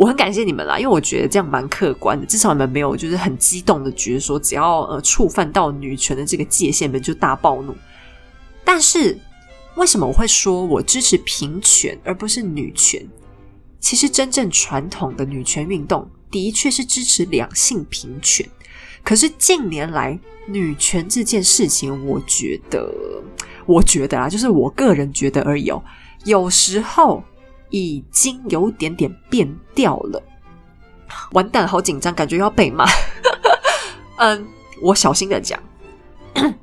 [0.02, 7.76] 我很感谢你们啦，因为我觉得这样蛮客观的，至少你们没有就是很激动的觉得说，只要呃触犯到女权的这个界限，们就大暴怒。
[8.66, 9.16] 但是
[9.76, 13.08] 为什么我会说我支持平权而不是女权？
[13.80, 18.50] 其实真正传统的女权运动的确是支持两性平权，
[19.04, 22.92] 可是近年来女权这件事情，我觉得，
[23.68, 25.84] 我觉得啊，就是我个人觉得而已哦，
[26.26, 27.24] 有时候。
[27.72, 30.22] 已经有点点变调了，
[31.32, 32.86] 完蛋，好紧张，感觉要被骂。
[34.20, 34.48] 嗯，
[34.82, 35.60] 我小心的讲，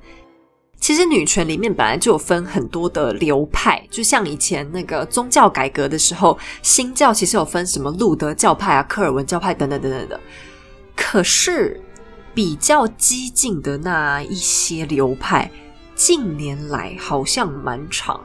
[0.80, 10.20] 其实女权里面本来就有分很多的流派，就像以前那个宗教改革的时候，新教其实有分什么路德教派啊、科尔文教派等等等等的。
[10.94, 11.80] 可是
[12.34, 15.50] 比较激进的那一些流派，
[15.94, 18.20] 近年来好像蛮长。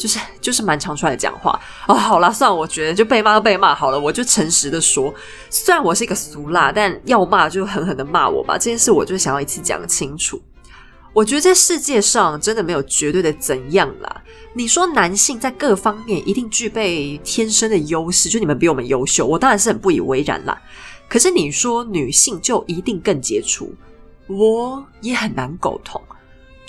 [0.00, 5.14] 就是就是蛮常出来讲话哦，好了，算了，我觉得就被骂就被骂好了，我就诚实的说，
[5.50, 8.54] 虽然我是一个俗辣，但要骂就狠狠的骂我吧。
[8.54, 10.40] 这件事我就想要一次讲清楚。
[11.12, 14.22] 我觉得这世界上真的没有绝对的怎样啦。
[14.54, 20.58] 你说男性在各方面一定具备天生的优势，就你们比我们优秀，我当然是很不以为然啦。
[21.08, 23.74] 可是你说女性就一定更杰出，
[24.28, 26.00] 我也很难苟同。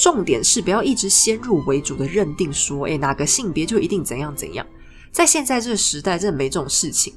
[0.01, 4.65] 重点是不要一直先入为主的认定说，诶哪个性别就一定怎样怎样。
[5.11, 7.13] 在现在这个时代，真的没这种事情。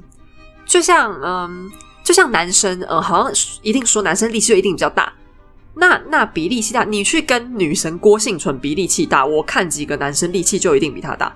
[0.66, 5.10] 就像，嗯，就像男生，呃，好像一定说男生力气就一定比较大。
[5.74, 11.34] 那那比力气大，你去跟女神郭幸存比力气大，我看几个男生力气就一定比他大。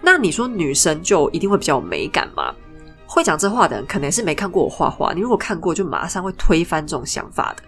[0.00, 2.52] 那你说女生就一定会比较有美感吗？
[3.06, 5.12] 会讲这话的人，可能是没看过我画画。
[5.14, 7.62] 你如果看过，就马上会推翻这种想法的。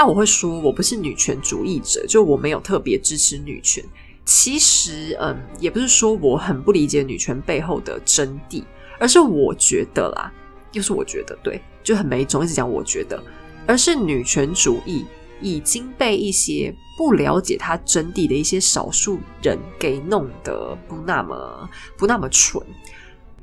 [0.00, 3.84] 那我会说，我不是女权主义者，就我没有特别支持女权。
[4.24, 8.64] 其实，嗯，也不是说我很不理解女权背后的真谛，
[8.98, 10.32] 而是我觉得啦，
[10.72, 13.22] 又是我觉得对，就很没种，一直讲我觉得，
[13.66, 15.04] 而是女权主义
[15.42, 22.62] 已经被一些不了解它真谛的一些少数人给弄得不那么不那么蠢。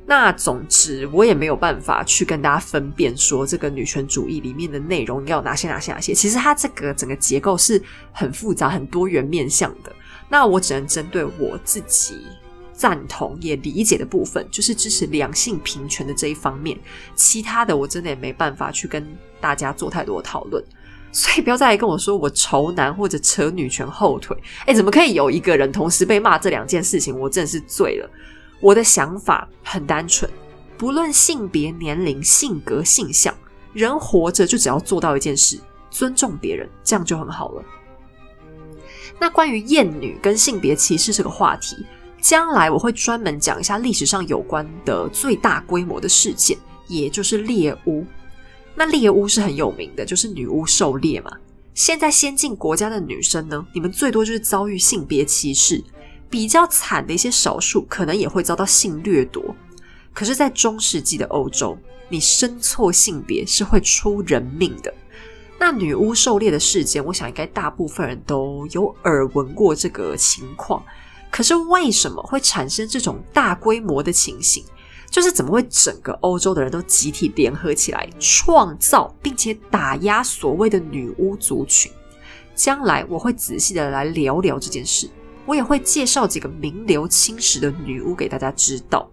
[0.10, 6.14] 那总之，我也没有办法去跟大家分辨说这个女权主义里面的内容要哪些哪些哪些。
[6.14, 9.92] 其实它这个整个结构是很复杂、很多元面向的。
[10.30, 12.22] 那我只能针对我自己
[12.72, 16.80] 赞同也理解的部分，就是支持两性平权的这一方面。
[17.14, 19.06] 其他的我真的也没办法去跟
[19.42, 20.64] 大家做太多讨论。
[21.12, 24.38] 所以不要再来跟我说我仇男或者扯女权后腿。
[24.66, 27.20] 哎，怎么可以有一个人同时被骂这两件事情？
[27.20, 28.10] 我真的是醉了。
[28.60, 30.30] 我的想法很单纯，
[30.78, 33.34] 不论性别、年龄、性格、性向，
[33.74, 35.60] 人活着就只要做到一件事：
[35.92, 37.64] 尊重别人，这样就很好了。
[39.20, 41.86] 那关于厌女跟性别歧视这个话题，
[42.22, 48.06] 将来我会专门讲一下历史上有关的最大规模的事件，也就是猎巫。
[48.76, 51.32] 那猎巫是很有名的，就是女巫狩猎嘛。
[51.74, 55.84] 现在先进国家的女生呢，你们最多就是遭遇性别歧视。
[56.30, 59.56] 比较惨的一些少数，可能也会遭到性掠夺。
[60.14, 61.78] 可是，在中世纪的欧洲，
[62.10, 64.94] 你生错性别是会出人命的。
[65.60, 70.84] 那女巫狩猎的事件，我想应该大部分人都有耳闻过这个情况。
[71.32, 74.64] 可是，为什么会产生这种大规模的情形？
[75.10, 81.92] 就是怎么会整个欧洲的人都集体联合起来，创造并且打压所谓的女巫族群？
[82.56, 85.10] 将来我会仔细的来聊聊这件事。
[85.48, 89.10] 我也会介绍几个名留青史的女巫给大家知道，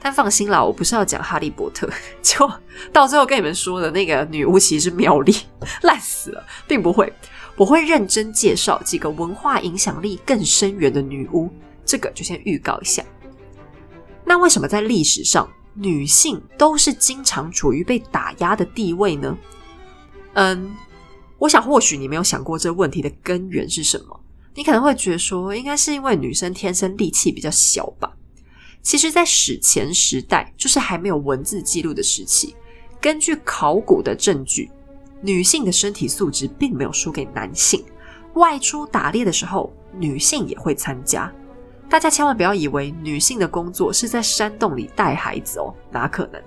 [0.00, 1.88] 但放心啦，我不是要讲哈利波特，
[2.20, 2.50] 就
[2.92, 5.34] 到最后跟你们说的那个女巫其实是妙丽，
[5.82, 7.10] 烂死了，并不会。
[7.56, 11.48] 我会认真介绍几个文化影响力更深远的女巫，
[11.84, 13.04] 这个就先预告一下。
[14.24, 19.36] 那为什么在历史上女性都是经常处于被打压的地位呢？
[20.32, 20.74] 嗯，
[21.38, 24.18] 我想或许你没有想过这问题的根源是什么。
[24.54, 28.12] 你可能会觉得说，应该是因为女生天生力气比较小吧？
[28.82, 32.54] 其实，在史前时代，就是还没有文字记录的时期，
[33.00, 34.70] 根据考古的证据，
[35.20, 37.84] 女性的身体素质并没有输给男性。
[38.34, 41.32] 外出打猎的时候，女性也会参加。
[41.88, 46.42] 大家千万不要以为女性的工作是在山洞里带孩子哦，哪可能？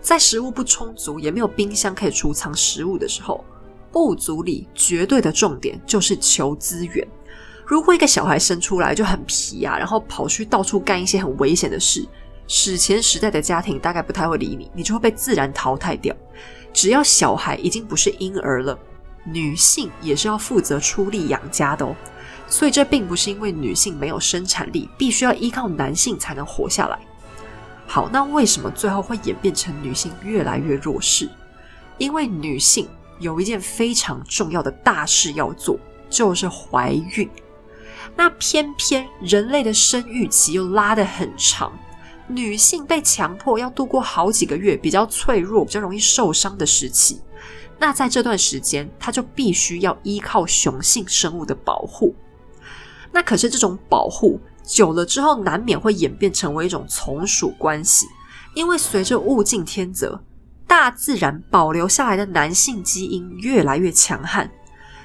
[0.00, 3.44] 在食物不充足，也没有冰箱可以储藏食物的时候，
[3.90, 7.06] 部族里绝对的重点就是求资源。
[7.68, 12.02] 如果一个小孩生出来就很皮啊，然后跑去到处干一些很危险的事，
[12.46, 16.16] 史前时代的家庭大概不太会理你，你就会被自然淘汰掉。
[16.72, 18.78] 只要小孩已经不是婴儿了，
[19.22, 21.94] 女性也是要负责出力养家的哦。
[22.46, 26.98] 所以这并不是因为女性没有生产力，必须要依靠男性才能活下来。
[27.86, 31.28] 好，那为什么最后会演变成女性越来越弱势？
[31.98, 32.88] 因为女性
[33.18, 37.28] 有一件非常重要的大事要做，就是怀孕。
[38.18, 41.72] 那偏偏人类的生育期又拉得很长，
[42.26, 47.22] 女性被强迫要度过好几个月比较脆弱、比较容易受伤的时期。
[47.78, 52.12] 那在这段时间，她就必须要依靠雄性生物的保护。
[53.12, 58.04] 那可是这种保护久了之后，难免会演变成为一种从属关系，
[58.56, 60.20] 因为随着物竞天择。
[60.66, 64.50] 大自然保留下来的男性基因越来越强悍，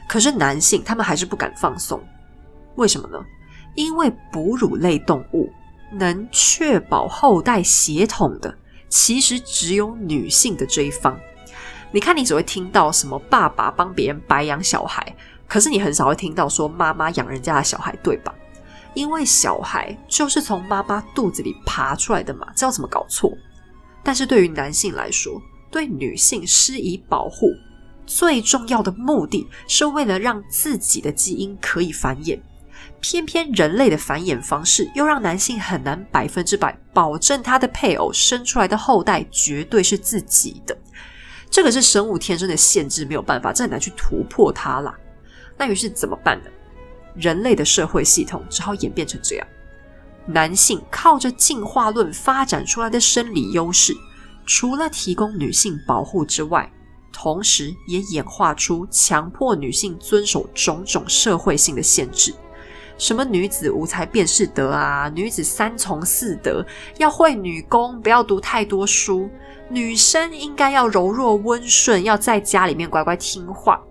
[0.09, 2.03] 可是男性他们还是不敢放松，
[2.75, 3.23] 为什么呢？
[3.75, 5.51] 因为哺乳类动物
[5.91, 8.55] 能确保后代血统的，
[8.89, 11.19] 其实只有女性的这一方。
[11.91, 15.15] 你看，你只会听到什么爸爸帮别人白养小孩，
[15.47, 18.33] 可是你很少会听到说妈妈养人家的小孩，对吧？
[18.95, 23.31] 因为小孩就是从妈妈肚子里爬出来的嘛，这要怎么搞错？
[24.03, 27.47] 但是对于男性来说，对女性施以保护，
[28.05, 32.39] 最重要的目的是为了让自己的基因可以繁衍。
[33.03, 40.75] 偏偏人类的繁衍方式又让男性很难百分之百保证他的配偶生出来的后代绝对是自己的。
[41.51, 44.97] 这个是生物天生的限制，没有办法，这很难去突破它啦。
[45.57, 46.49] 那于是怎么办呢？
[47.13, 49.45] 人类的社会系统只好演变成这样：
[50.25, 53.93] 男性靠着进化论发展出来的生理优势。
[54.45, 56.71] 除了提供女性保护之外，
[57.11, 62.33] 同时也演化出强迫女性遵守种种社会性的限制，
[63.03, 66.65] 什么女子无才便是德啊，女子三从四德，
[66.99, 69.29] 要会女工，不要读太多书，
[69.67, 73.83] 女生应该要柔弱温顺，要在家里面乖乖听话，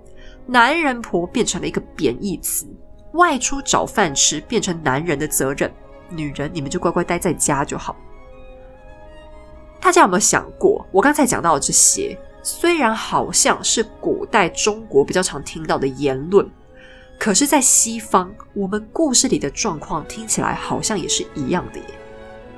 [0.46, 2.66] 男人婆变成了一个贬义词，
[3.12, 5.70] 外出找饭吃变成男人的责任，
[6.08, 7.94] 女人你们就乖乖待在家就好。
[9.78, 16.50] 大家有没有想过，我刚才讲到的这些，虽然好像是古代中国比较常听到的言论，
[17.24, 21.84] 可是，在西方，我们故事里的状况听起来好像也是一样的耶。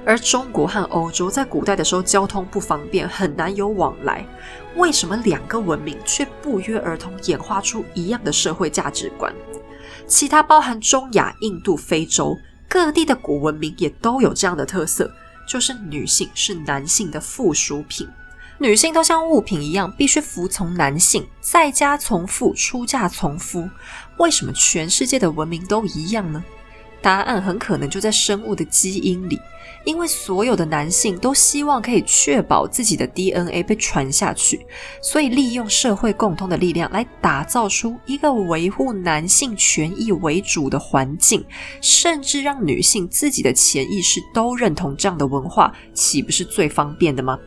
[0.06, 4.26] 而中国和欧洲在古代的时候，交通不方便，很难有往来，
[4.76, 9.30] 为什么两个文明却不约而同演化出一样的社会价值观？
[10.06, 12.34] 其他包含中亚、印度、非洲
[12.66, 15.12] 各地的古文明也都有这样的特色。
[15.46, 18.08] 就是女性是男性的附属品，
[18.64, 23.68] 女性都像物品一样，必须服从男性，在家从父，出嫁从夫。
[24.16, 26.42] 为什么全世界的文明都一样呢？
[27.02, 29.38] 答案很可能就在生物的基因里。
[29.84, 34.66] 因为所有的男性都希望可以确保自己的 DNA 被传下去，
[35.02, 41.44] 所以利用社会共通的力量来打造出一个维护男性权益为主的环境，
[41.82, 47.38] 甚至让女性自己的潜意识都认同这样的文化，岂不是最方便的吗？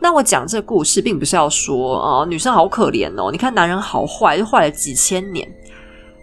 [0.00, 5.46] 那我讲这故事，并不是要说哦，女生好可怜哦，你看男人好坏，就坏了几千年。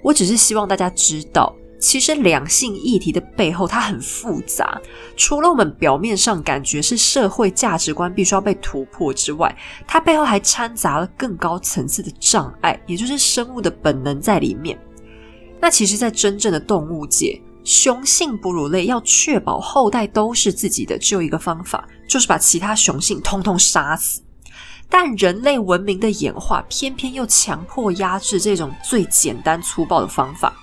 [0.01, 1.55] 我只是希望大家知道。
[1.80, 4.82] 其实两性议题的背后，它很复杂。
[5.15, 9.55] 除了我们表面上感觉是社会价值观必须要被突破之外，
[9.86, 14.75] 它背后还掺杂了更高层次的障碍，也就是生物的本能在里面。
[15.59, 24.22] 那其实，在真正的动物界，雄性哺乳类要确保后代都是自己的，只有一个方法，就是把其他雄性通通杀死。
[24.88, 30.55] 但人类文明的演化，偏偏又强迫压制这种最简单粗暴的方法。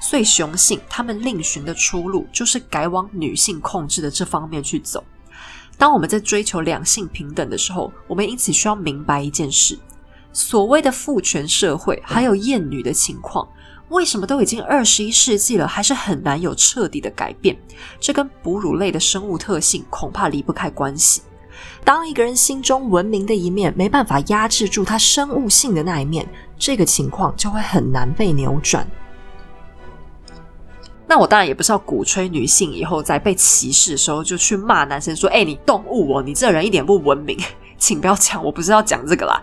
[0.00, 5.04] 所以，雄性他们另寻的出路就是改往女性控制的这方面去走。
[5.76, 9.78] 当我们在追求两性平等的时候，我们因此需要明白一件事：
[10.32, 13.46] 所谓的父权社会还有厌女的情况，
[13.88, 17.56] 为什么都已经二十一世纪了，还是很难有彻底的改变？
[17.98, 21.22] 这跟哺乳类的生物特性恐怕离不开关系。
[21.84, 26.28] 当一个人心中文明的一面没办法压制住他生物性的那一面，
[26.58, 28.86] 这个情况就会很难被扭转。
[31.06, 37.38] 那我当然也不是要鼓吹女性以后在被歧视的时候就去骂男生说：“哎，你动物哦，你这人一点不文明，
[37.78, 39.42] 请不要讲，我不是要讲这个啦。”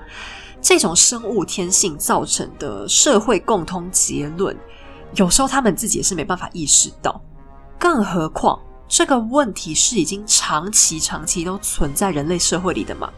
[0.67, 4.57] 这种生物天性造成的社会共通结论，
[5.13, 7.21] 有时候他们自己也是没办法意识到。
[7.77, 13.13] 更何况这个问题是已经长期、长期都存在人类社会里的嘛？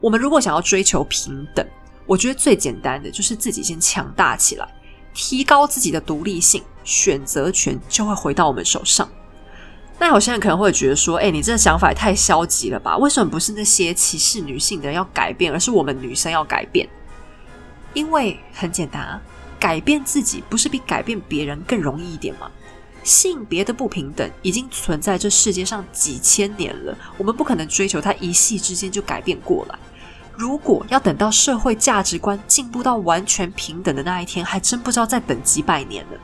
[0.00, 1.66] 我们如果想要追求平等，
[2.04, 4.68] 我觉得最简单的就是自己先强大起来。
[5.14, 9.08] 提高自己的独立性，选择权就会回到我们手上。
[9.98, 12.96] 那有些人可能会觉得说：“哎，你这个想法也太消极了吧？
[12.98, 16.86] 为什么不是那些歧视女性的要改变，而是我们女生要改变？”
[17.94, 19.20] 因为很简单啊，
[19.58, 22.50] 改变自己不是比改变别人更容易一点吗？
[23.02, 29.78] 性别的不平等已经存在这世界上几千年了，我们不可能追求它一夕之间就改变过来。
[30.36, 36.18] 如果要等到社会价值观进步到完全平等的那一天，还真不知道再等几百年了。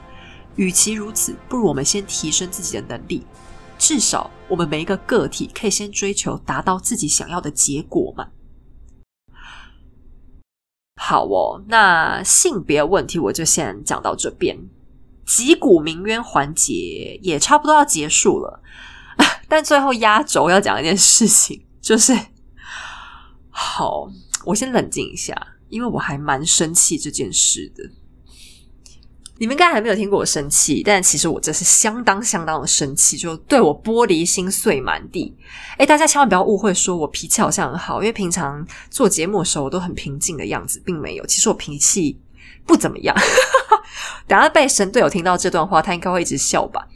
[0.57, 3.25] 与其如此，不如我们先提升自己的能力，
[3.83, 8.29] 至少我们每一个个体可以先追求达到自己想要的结果嘛。
[10.95, 14.57] 好哦，那性别问题我就先讲到这边。
[15.27, 18.63] 击鼓鸣冤环节也差不多要结束了，
[19.49, 22.17] 但最后压轴要讲一件事情，就是
[23.51, 24.09] 好，
[24.45, 25.35] 我先冷静一下，
[25.69, 27.83] 因为我还蛮生气这件事的。
[29.39, 35.35] 你们应该还没有听过我生气，但其实我这是相当相当的生气，就对我玻璃心碎满地。
[35.79, 41.27] 哎，大家千万不要误会，说我脾气好像很好，因为平常做节目的时候我都很平静的样子，并没有。
[41.27, 42.21] 其实我脾气
[42.65, 43.17] 不怎么样。
[44.29, 46.87] 等下被神队友听到这段话，他应该会一直笑吧？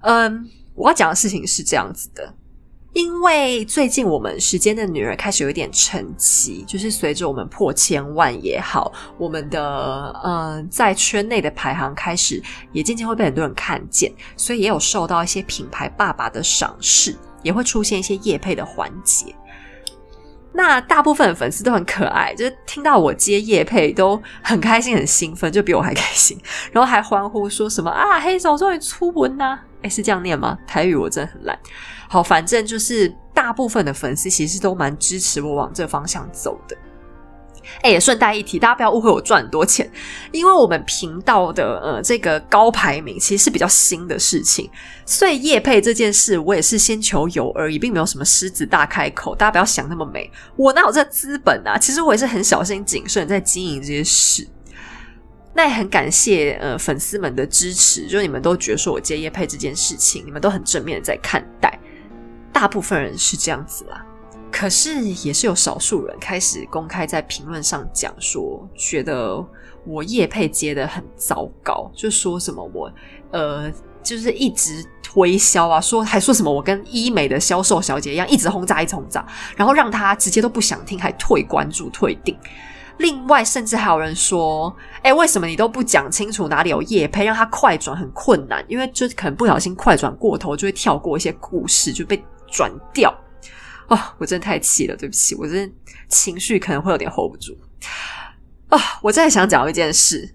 [0.00, 2.34] 嗯，我要讲的事情是这样子的。
[2.92, 19.34] 因为最近我们时间的女儿开始有一点成绩，就是随着我们破千万也好，我们的嗯在圈内的排行开始也渐渐会被很多人看见，所以也有受到一些品牌爸爸的赏识，也会出现一些夜配的环节。
[20.52, 26.38] 那大部分粉丝都很可爱，就是听到我接夜配都很开心、很兴奋，就比我还开心，
[26.70, 29.58] 然后还欢呼说什么啊黑手终于出文呐！
[29.82, 30.56] 哎，是这样念吗？
[30.66, 31.58] 台语我真的很烂。
[32.08, 36.76] 好，反正就是大部分的粉丝其实都蛮支持我往这方向走的。
[37.80, 39.88] 哎，也顺带一提，大家不要误会我赚很多钱，
[40.32, 44.68] 因为我们频道的呃这个高排名其实是比较新的事情，
[45.06, 51.78] 所以叶配这件事我也是先求有而已，并没有什么狮子大开口，大家不要想那么美，我哪有这资本啊？
[51.78, 54.46] 其实我也是很小心谨慎在经营这些事。
[55.54, 61.78] 那也很感谢呃粉丝们的支持，就你们都觉得说我接叶配这件事情，你们都很正面的在看待。
[62.52, 64.04] 大部分人是这样子啦，
[64.50, 69.44] 可是也是有少数人开始公开在评论上讲说，觉得
[69.84, 72.92] 我叶配接的很糟糕，就说什么我
[73.30, 73.72] 呃
[74.02, 79.26] 就是一直推销啊，说还说什么我跟医美的销售小姐一样，一直轰炸一直轰炸，
[79.56, 82.36] 然后让他直接都不想听，还退关注退订。
[83.02, 88.64] 另外，甚至还有人说，哎，为什么你都不讲清楚哪里有夜配，让他快转很困难？
[88.66, 92.24] 因为就可能不小心快转过头，就会跳过一些故事，就被。
[92.54, 93.10] 转掉
[93.88, 94.14] 啊！
[94.18, 95.74] 我真的太气了，对不起，我真的
[96.06, 97.56] 情绪可能会有点 hold 不住
[98.68, 98.78] 啊！
[99.00, 100.34] 我再想讲一件事，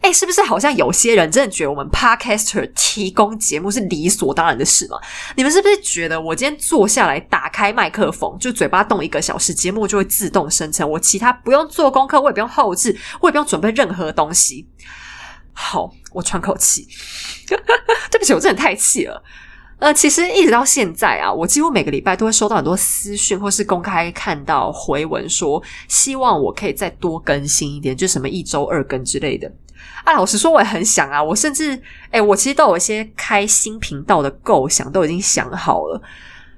[0.00, 4.98] 哎，是不是好像有些人真的觉得我们 podcaster 提供节目是理所当然的事嘛？
[5.36, 10.88] 你们是不是觉得我今天坐下来打开麦克风，就嘴巴动一个小时，节目就会自动生成？
[10.88, 14.68] 我其他不用做功课，我也不用后置，我也不用准备任何东西。
[15.52, 16.86] 好，我喘口气，
[18.10, 19.22] 对不起，我真的太气了。
[19.78, 29.50] 呃，其实一直到现在啊，我几乎每个礼拜都会收到很多私讯，或是公开看到回文，说希望我可以再多更新一点，就什么一周二更之类的。
[30.04, 36.02] 啊，老实说，我也很想啊，我甚至，哎，我其实都有一些开新频道的构想，都已经想好了。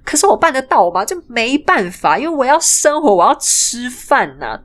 [0.03, 1.05] 可是我办得到吗？
[1.05, 4.59] 就没办法，因为我要生活，我要吃饭呐。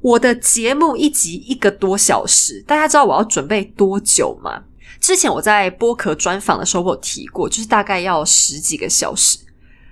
[0.00, 4.64] 我的节目一集一个多小时，大家知道我要准备多久吗？
[5.02, 9.36] 之前我在播客专访的时候，我提过，就是大概要十几个小时。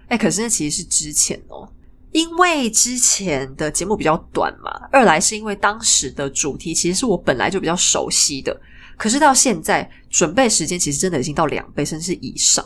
[0.07, 1.69] 哎，可是那其实是之前哦，
[2.13, 4.71] 因为之前的节目比较短嘛。
[4.93, 8.57] 二来是因为当时的主题其实是我本来就比较熟悉的，
[8.97, 12.65] 可是到现在准备时间其实真的已经到两倍甚至以上。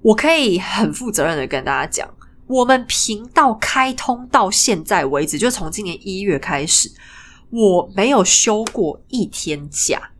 [0.00, 2.08] 我可以很负责任的跟大家讲，
[2.46, 6.90] 我们频道开通到现在为止，就从今年一月开始，
[7.50, 10.10] 我没有休过一天假。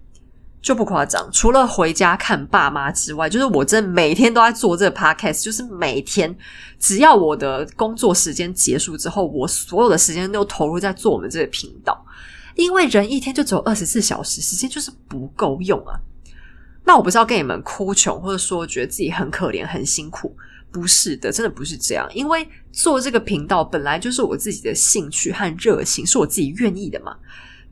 [0.62, 6.36] 就不夸张，除了回家看爸妈之外，就是我真的每天都在做这个 podcast，就是每天
[6.78, 12.04] 只要我的工作时间结束之后，我所有的时间都投入在做我们这个频道。
[12.56, 15.98] 因为人一天就只有二十四小时，时间就是不够用啊。
[16.84, 20.36] 那我不是要跟你们哭穷，或者说觉得自己很可怜、很辛苦，
[20.70, 22.06] 不是的，真的不是这样。
[22.12, 27.16] 因为做这个频道本来就是我自己的兴趣和热情，是我自己愿意的嘛。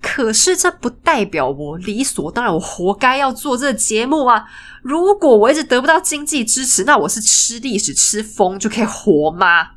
[0.01, 4.45] 可是这不代表我理所当然，我活该要做这个节目啊！
[4.83, 9.73] 如果我一直得不到经济支持，那我是吃历史吃疯就可以活吗？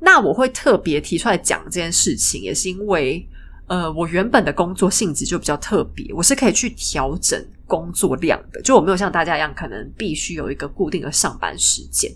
[0.00, 3.28] 那我会特别提出来讲这件事情，也是因为，
[3.66, 12.10] 呃，我原本的工作性质就比较特别，我是可以去调整工作量的，就我没有像大家一样，可能必须有一个固定的上班时间。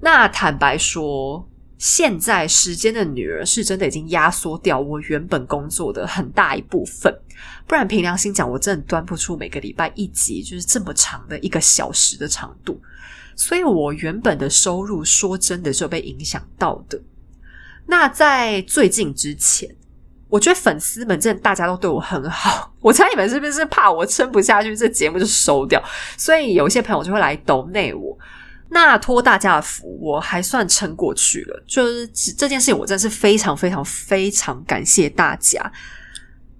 [0.00, 1.48] 那坦白说。
[1.84, 7.14] 现在时间的女儿是真的已经压缩掉我原本工作的很大一部分，
[7.66, 12.80] 不然凭良心讲，我真的端不出每个礼拜一集就是这么长的一个小时的长度，
[13.36, 16.98] 所以我原本的收入说真的就被影响到的。
[17.84, 19.68] 那在最近之前。
[20.30, 25.80] 我觉得粉丝们真的大家都对我很好， 我猜你们是不是怕我撑不下去，这节目就收掉？
[26.16, 28.18] 所以有一些朋友就会来抖内我，
[28.70, 31.64] 那托大家的福，我还算撑过去了。
[31.66, 35.72] 就是这件事情，我真的是非常非常非常感谢大家。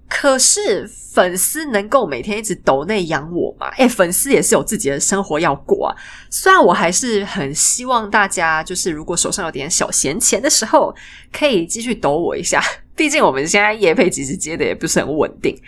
[0.07, 3.67] 可是粉丝能够每天一直抖内养我吗？
[3.75, 5.95] 哎，粉丝也是有自己的生活要过啊。
[6.29, 10.93] 虽然我还是很希望大家，就是如果手上有点小闲钱的时候，
[11.33, 12.61] 可以继续抖我一下。
[12.95, 15.59] 毕竟我们现在业配其实接的也不是很稳定，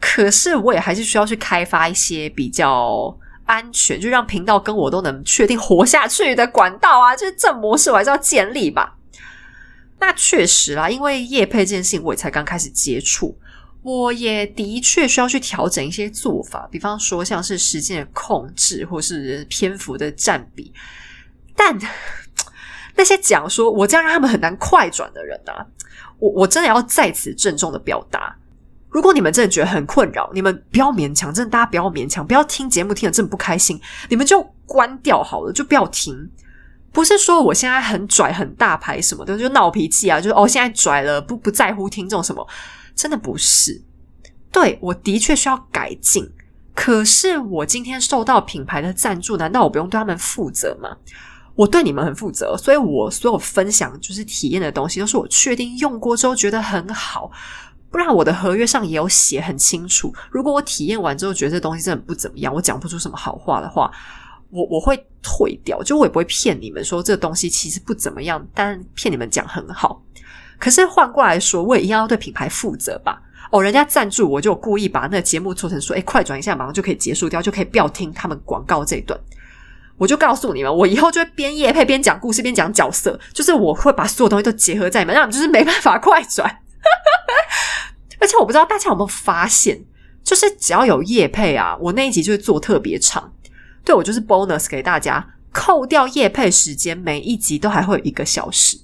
[0.00, 3.14] 可是我也还是需要去开发一些比较
[3.52, 8.96] 安全，就让频道跟我都能确定活下去的管道啊，就是这模式我还是要建立吧。
[10.00, 13.38] 那确实啦，因为业配这件事情我也才刚开始接触，
[13.82, 20.72] 我也的确需要去调整一些做法，比方说像是时间的控制或是篇幅的占比，
[21.54, 21.78] 但
[22.96, 25.66] 那些讲说我这样让他们很难快转的人啊。
[26.18, 28.34] 我我真的要在此郑重的表达，
[28.92, 33.80] 如果你们真的觉得很困扰，你们不要勉强，真的大家不要勉强，不要听节目听得这么不开心，
[34.10, 36.30] 你们就关掉好了，就不要听。
[36.92, 42.46] 不是说我现在很拽很大牌什么的，就闹脾气啊，就是哦现在拽了，不不在乎听众什么，
[42.94, 43.82] 真的不是。
[44.52, 46.30] 对我的确需要改进，
[46.74, 50.90] 可是我今天受到品牌的赞助，难道我不用对他们负责吗？
[51.54, 57.30] 我对你们很负责，所以我所有分享就是体验的东西，都是我确定用过之后觉得很好。
[57.92, 63.92] 不然我的合约上也有写很清楚，如果我体验完之后觉得这东西真的不怎么样，我讲不出什么好话的话，
[64.50, 65.82] 我我会退掉。
[65.82, 70.02] 就我也不会骗你们说这东西其实不怎么样，但骗你们讲很好。
[70.58, 73.20] 可是换过来说，我也一样要对品牌负责吧？
[73.50, 79.18] 哦，人家赞助我就故意把那个节目做成说，哎，快转一下，马上就可以结束掉，就可以不要听他们广告这一段。
[79.98, 86.61] 我就告诉你们，我以后就会边夜配边讲故事边讲角色，就是我会把所有东西都结合在里面，让你就是没办法快转。
[86.82, 86.90] 哈
[87.28, 89.84] 哈而且我不知道大家有没有发现，
[90.22, 93.32] 就是只要有夜配啊，我那一集就会做特别长。
[93.84, 98.78] 对我就是 bonus 给大家，扣掉夜配时间，每一集都还会有一个小时。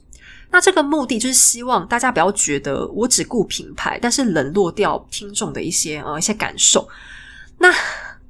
[0.51, 6.89] 那这个目的就是希望大家不要觉得我只顾品牌，但是冷落掉听众的一些呃一些感受。
[7.59, 7.73] 那。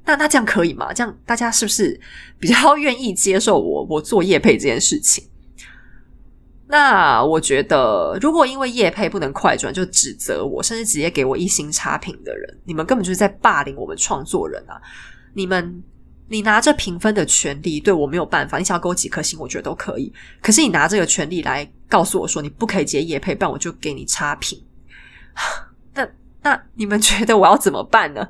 [0.05, 0.91] 那那这样可以吗？
[0.91, 1.99] 这样大家是不是
[2.39, 5.23] 比较愿意接受我我做夜配这件事情？
[6.71, 14.79] 那我觉得，如果因为叶配不能快转就指责我，甚至直接给我一星差评的人，你们根本就是在霸凌我们创作人啊！
[15.33, 15.83] 你们
[16.27, 20.13] 你拿着评分的权利对我没有办法，你想要给我几颗星，我觉得都可以。
[20.43, 24.63] 可是你拿这个权利来告诉我说你不可以接叶配，不然我就给你差评。
[25.95, 26.07] 那
[26.43, 28.29] 那你们觉得我要怎么办呢？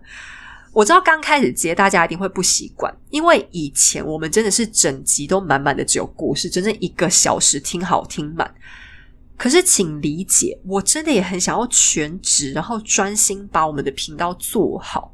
[0.79, 8.49] 我知道刚开始接大家一定会不习惯，因为以前我们真的是整集都满满的只有故事，整整一个小时听好听满。
[9.35, 15.13] 可是请理解，我真的也很想要全职，然后专心把我们的频道做好。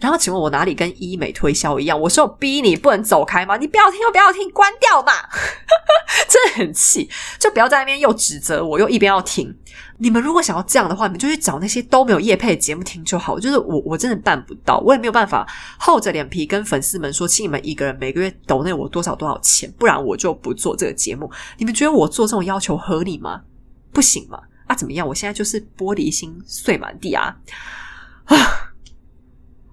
[0.00, 2.00] 然后，请问我哪里跟医美推销一样？
[2.00, 3.56] 我说我逼你不能走开吗？
[3.56, 5.12] 你不要听就不要听，关掉嘛！
[6.28, 9.56] 真的很气，就不要在那边又指责我，又一边要听。
[9.98, 13.38] 你们如果想要这样的话，你们就去找那些都没有叶配的节目听就好。
[13.38, 15.46] 就是我我真的办不到，我也没有办法
[15.78, 21.30] 厚着脸皮跟粉丝们说，请你们一个人每个月抖那我多少多少钱，不然我就不做这个节目。
[21.56, 23.42] 你们觉得我做这种要求合理吗？
[23.92, 24.40] 不行吗？
[24.66, 25.06] 啊，怎么样？
[25.08, 27.36] 我现在就是玻璃心碎满地啊！
[28.26, 28.36] 啊！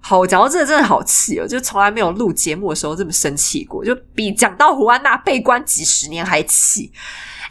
[0.08, 1.48] 好，我讲到这个真的好气哦！
[1.48, 6.92] 就从来没有录节目的时候这么生气过，就比讲到胡安娜被关几十年还气。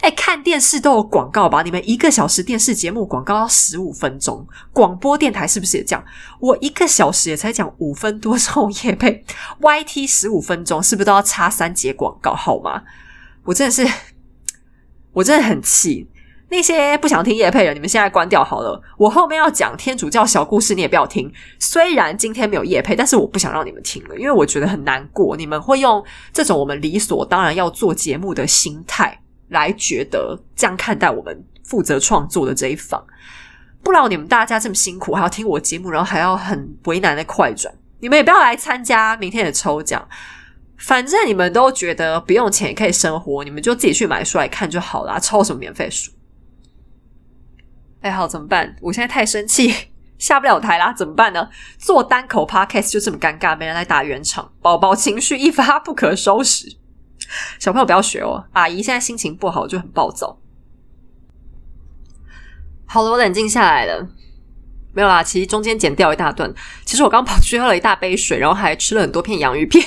[0.00, 1.60] 哎，看电视都有广告吧？
[1.60, 6.02] 你们一个小时电视节目广告要十五分钟，广播电台是不是也这样？
[6.40, 9.22] 我一个小时也才讲五分多钟，也被
[9.60, 12.34] YT 十五分钟，是不是都要插三节广告？
[12.34, 12.84] 好吗？
[13.44, 13.86] 我真的是，
[15.12, 16.08] 我真的很气。
[16.48, 18.80] 那些不想听叶配的，你们现在关掉好了。
[18.96, 21.32] 我后面要讲天主教小故事，你也不要听。
[21.58, 25.36] 虽然今天没有叶配，但是我不想让你们听了，因为我觉得很难过。
[25.36, 33.04] 你们会用这种我们理所当然要做节目的心态来觉得这样看待我们负责创作的这一方，
[33.82, 40.08] 不劳你们大家这么辛苦还要听我节目，然后还要很为难的快转，你们也不要来参加明天的抽奖。
[40.78, 46.12] 反正你们都觉得不用钱也可以生活，你们就自己去买书来看就好了，抽什么免费书？
[48.00, 48.76] 哎，好，怎么办？
[48.80, 49.74] 我现在太生气，
[50.18, 51.48] 下不了台啦，怎么办呢？
[51.78, 56.76] 做单口 podcast 就这么尴尬，没人来打圆场，宝宝情绪一发不可收拾。
[57.58, 60.38] 小朋友不要学哦，阿姨现在心情不好就很暴躁。
[62.86, 64.08] 好了，我冷静下来了。
[64.94, 66.52] 没有啦，其实中间剪掉一大段。
[66.84, 69.84] 其实我刚跑去喝了一大杯水，然后还吃了很多片洋芋片。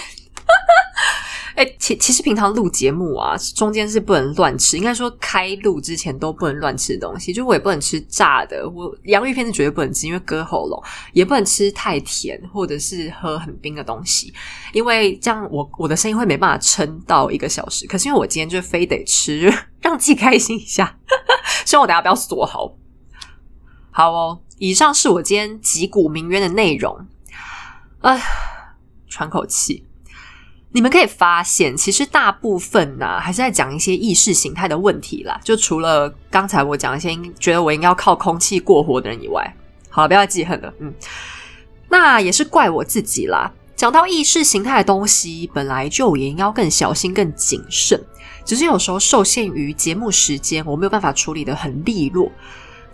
[1.59, 7.33] 哎，其其实平常录节目啊，中间是不能乱吃，应该说开录之前都不能乱吃东西。
[7.33, 10.81] 就我也不能吃炸的，我洋芋片是绝对不能吃，因为割喉咙；
[11.11, 14.33] 也不能吃太甜，或者是喝很冰的东西，
[14.71, 17.85] 因为这样我我的声音会没办法撑到一个小时。
[17.87, 20.97] 可是因为我今天就非得吃，让自己开心一下，
[21.67, 22.79] 希望我等下不要锁喉。
[23.91, 27.05] 好哦，以上是我今天击鼓鸣冤的内容。
[27.99, 28.17] 哎，
[29.09, 29.88] 喘口气。
[30.71, 35.39] 你们可以发现，其实大部分呢还是在讲一些意识形态的问题啦。
[35.43, 39.55] 就除了刚才我讲一些觉得我应该要靠空气过活的人以外，
[39.89, 40.71] 好，不要记恨了。
[40.79, 40.93] 嗯，
[41.89, 43.51] 那也是怪我自己啦。
[43.75, 47.99] 讲到意识形态的东西，本来就也应该更小心、更谨慎。
[48.45, 52.31] 只是有时候受限于节目时间，我没有办法处理的很利落。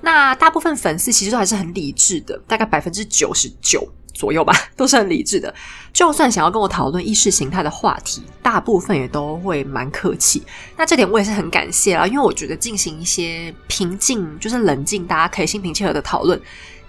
[0.06, 3.86] 那大部分粉丝其实都还是很理智的，大概百分之九十九。
[4.18, 5.54] 左右吧， 都是很理智的。
[5.92, 10.42] 就算想要跟我讨论意识形态的话题，大部分也都会蛮客气。
[10.78, 16.42] 那这点我也是很感谢啦，因为我觉得进行一些平静，就是冷静，大家可以心平气和的讨论，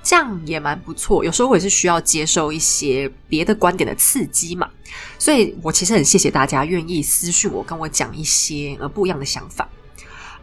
[0.05, 1.25] 这样也蛮不错。
[1.25, 4.71] 有时候我也是需要接受一些别的观点的刺激嘛，
[5.19, 9.69] 所以我其实很谢谢大家愿意私讯我，跟我讲一些呃不一样的想法。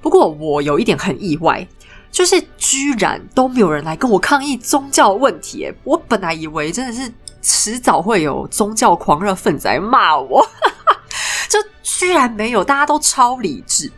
[0.01, 1.65] 不过我有一点很意外。
[2.13, 7.11] 就是居然都没有人来跟我抗议宗教问题，我本来以为真的是
[7.41, 10.47] 迟早会有宗教狂热分子来骂我，
[11.49, 13.91] 就居然没有，大家都超理智，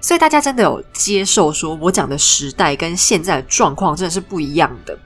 [0.00, 4.96] 所以大家真的有接受说我讲的时代跟现在的状况真的是不一样的。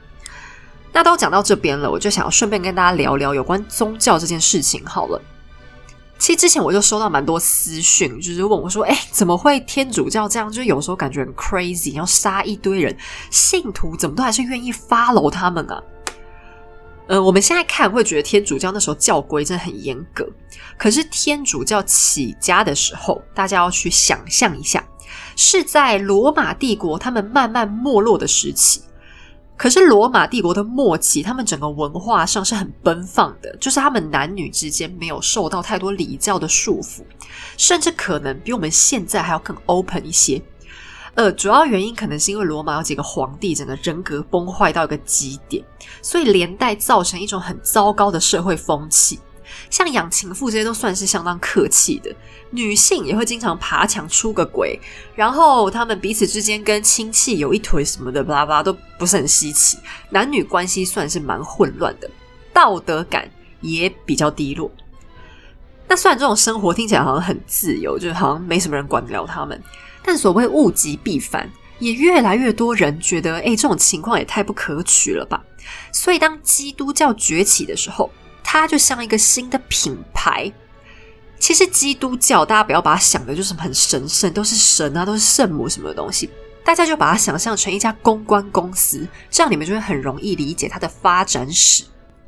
[0.92, 5.18] 那都讲到这边了，我就想要顺便跟大家聊聊有关宗教这件事情好了。
[6.22, 10.48] 其实之前我就收到蛮多私讯，就是问我说：“哎，怎么会天主教这样？
[10.48, 12.96] 就是有时候感觉很 crazy，要杀一堆人，
[13.28, 15.82] 信徒怎么都还是愿意 follow 他们啊？”
[17.08, 20.24] 呃，我们现在看会觉得天主教那时候教规真的很严格，
[20.78, 24.84] 可是天主教起家的时候，大家要去想象一下，
[25.34, 28.80] 是在罗马帝国他们慢慢没落的时期。
[29.62, 37.02] 可是罗马帝国的末期，他们整个文化上是很奔放的，就是他们男女之间没有受到太多礼教的束缚，
[37.56, 40.42] 甚至可能比我们现在还要更 open 一些。
[41.14, 45.64] 呃，主要原因可能是因为罗马有几个皇帝，整个人格崩坏到一个极点，
[46.02, 49.20] 所以连带造成一种很糟糕的社会风气。
[49.72, 52.14] 像养情妇这些都算是相当客气的，
[52.50, 54.78] 女性也会经常爬墙出个轨，
[55.14, 59.78] 然后他们彼此之间跟亲戚有一腿什么的，巴拉巴拉都不是很稀奇。
[60.10, 62.10] 男女关系算是蛮混乱的，
[62.52, 63.30] 道德感
[63.62, 64.70] 也比较低落。
[65.88, 69.58] 那虽然这种生活听起来好像很自由，就是好像没什么人管得了他们，
[70.04, 75.42] 但所谓物极必反，也越来越多人觉得，哎，这种情况也太不可取了吧。
[75.90, 78.10] 所以当基督教崛起的时候。
[78.42, 80.52] 它就像一个新的品牌。
[81.38, 86.30] 其实基督教，大家不要把它想的就是很神圣，都是神啊，都是圣母什么的东西。
[86.64, 91.82] 大家就把它想象成一家公关公司，这样你们就会很容易理解它的发展史。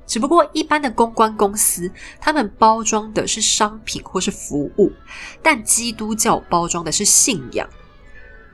[0.04, 1.90] 只不过一般的公关公司，
[2.20, 4.92] 他们包装的是商品或是服务，
[5.40, 7.68] 但基督教包装的是信仰。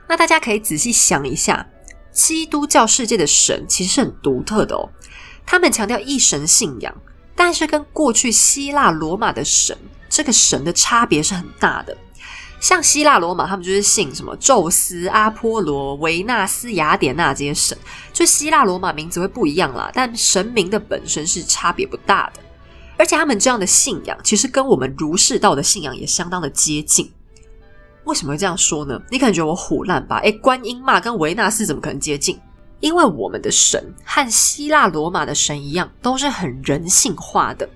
[0.07, 1.67] 那大家可以仔细想一下，
[2.11, 4.89] 基督教世界的神其实是很独特的哦，
[5.45, 6.95] 他们强调一神信仰。
[7.43, 9.75] 但是跟过去希腊罗马的神，
[10.07, 11.97] 这个神的差别是很大的。
[12.59, 17.75] 像希腊罗马，他们就是信什么宙斯、阿波罗、维纳斯、雅典娜这些神，
[18.13, 22.41] 就希腊罗马名字会不一样啦，但神明的本身是差别不大的。
[22.95, 27.11] 而且他们这样的信仰，其实跟我们儒释道的信仰也相当的接近。
[28.03, 29.01] 为什么会这样说呢？
[29.09, 30.17] 你可能觉我虎烂吧？
[30.17, 32.39] 诶，观音嘛，跟维纳斯怎么可能接近？
[32.81, 37.69] 因为我们的神和希腊罗马的神一样，都是很人性化的。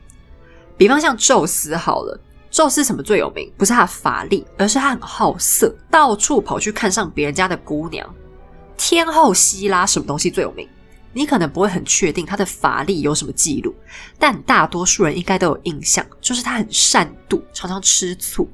[0.76, 2.20] 比方像宙斯好了，
[2.52, 3.50] 宙斯什么最有名？
[3.58, 8.14] 不是他的法力，而是他很好色，到处跑去看上别人家的姑娘。
[8.78, 10.68] 天后希拉什么东西最有名？
[11.14, 13.74] 你可能不会很确定他的法力有什么记录，
[14.20, 18.50] 但大多数人应该都有印象，就是他很善妒，常常吃醋。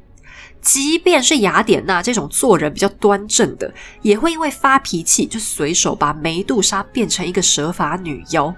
[0.62, 8.54] 即便是雅典娜这种做人比较端正的，也会因为发脾气就随手把梅杜莎变成一个蛇发女妖。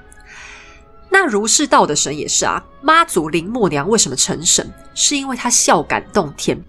[1.09, 4.71] 那儒释道的神也是啊，妈祖林默娘为什么成神？
[4.93, 6.61] 是因为她孝感动天，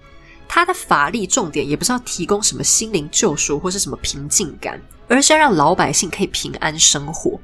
[0.46, 7.40] 她的法力重点也不是要提供什么心灵救赎或是什么平静感，而是要让老百姓可以平安生活。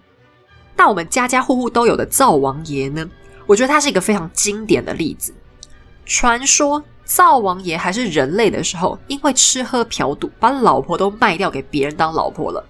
[0.77, 3.11] 那我们家家户户都有的灶王爷呢？
[3.47, 5.35] 我觉得他是一个非常经典的例子，
[6.07, 6.85] 传说。
[7.13, 12.65] 灶王爷还是人类的时候，因为吃喝嫖赌，把老婆都卖掉给别人当老婆了。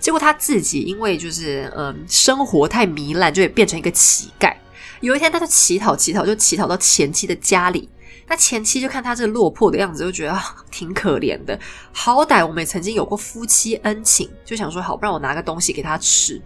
[0.00, 4.54] 结果他自己因为就是嗯生活太糜烂，就也变成一个乞丐。
[5.02, 7.86] 有一天，他就乞讨乞讨，就乞讨到前妻的家里。
[8.26, 10.34] 那前妻就看他这落魄的样子，就觉得
[10.70, 11.60] 挺可怜的。
[11.92, 16.40] 好歹我们也曾经有过夫妻恩情，就想说好，不然我拿个东西给他吃。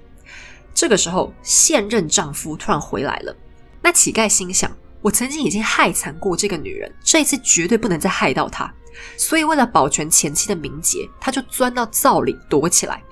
[0.75, 3.37] 这个时候，现任丈夫突然回来了。
[3.81, 4.69] 那乞丐心想。
[5.01, 8.73] 我曾经已经害惨过这个女人，这一次绝对不能再害到她。
[9.17, 13.03] 所以为了保全前妻的名节，他就钻到灶里躲起来。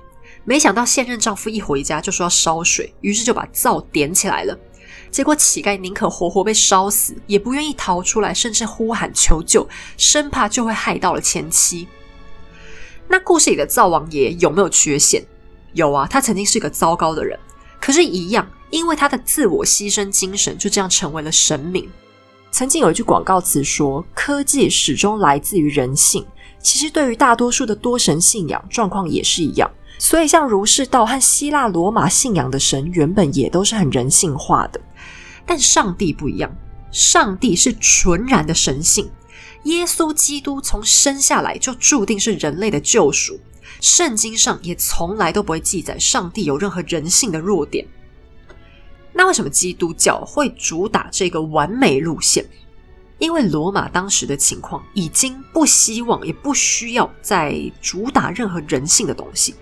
[0.45, 4.59] 没想到现任丈夫一回家就说要烧水，于是就把灶点起来了。
[5.11, 11.87] 结果乞丐宁可活活被烧死，也不愿意逃出来，甚至呼喊求救，生怕就会害到了前妻。
[13.09, 15.25] 那故事里的灶王爷有没有缺陷？
[15.73, 17.39] 有啊，他曾经是个糟糕的人，
[17.81, 18.49] 可是，一样。
[18.71, 21.89] 因为他的自我牺牲精神，就这样成为了神明。
[22.51, 26.27] 曾经有一句广告词说：“科技始终来自于人性。”
[26.59, 29.71] 其实，对于大多数的多神信仰，状况也是一样。
[29.99, 34.81] 所以，像儒释道和希腊罗马信仰的神，原本也都是很人性化的。
[35.47, 36.55] 但上帝不一样，
[36.91, 39.11] 上帝是纯然的神性。
[39.65, 43.39] 耶稣基督从生下来就注定是人类的救赎。
[43.81, 47.87] 圣经上也从来都不会记载上帝有任何人性的弱点。
[49.17, 52.45] 那为什么基督教会主打这个完美路线？
[53.19, 59.55] 因为罗马当时的情况已经不希望也不需要再主打任何人性的东西。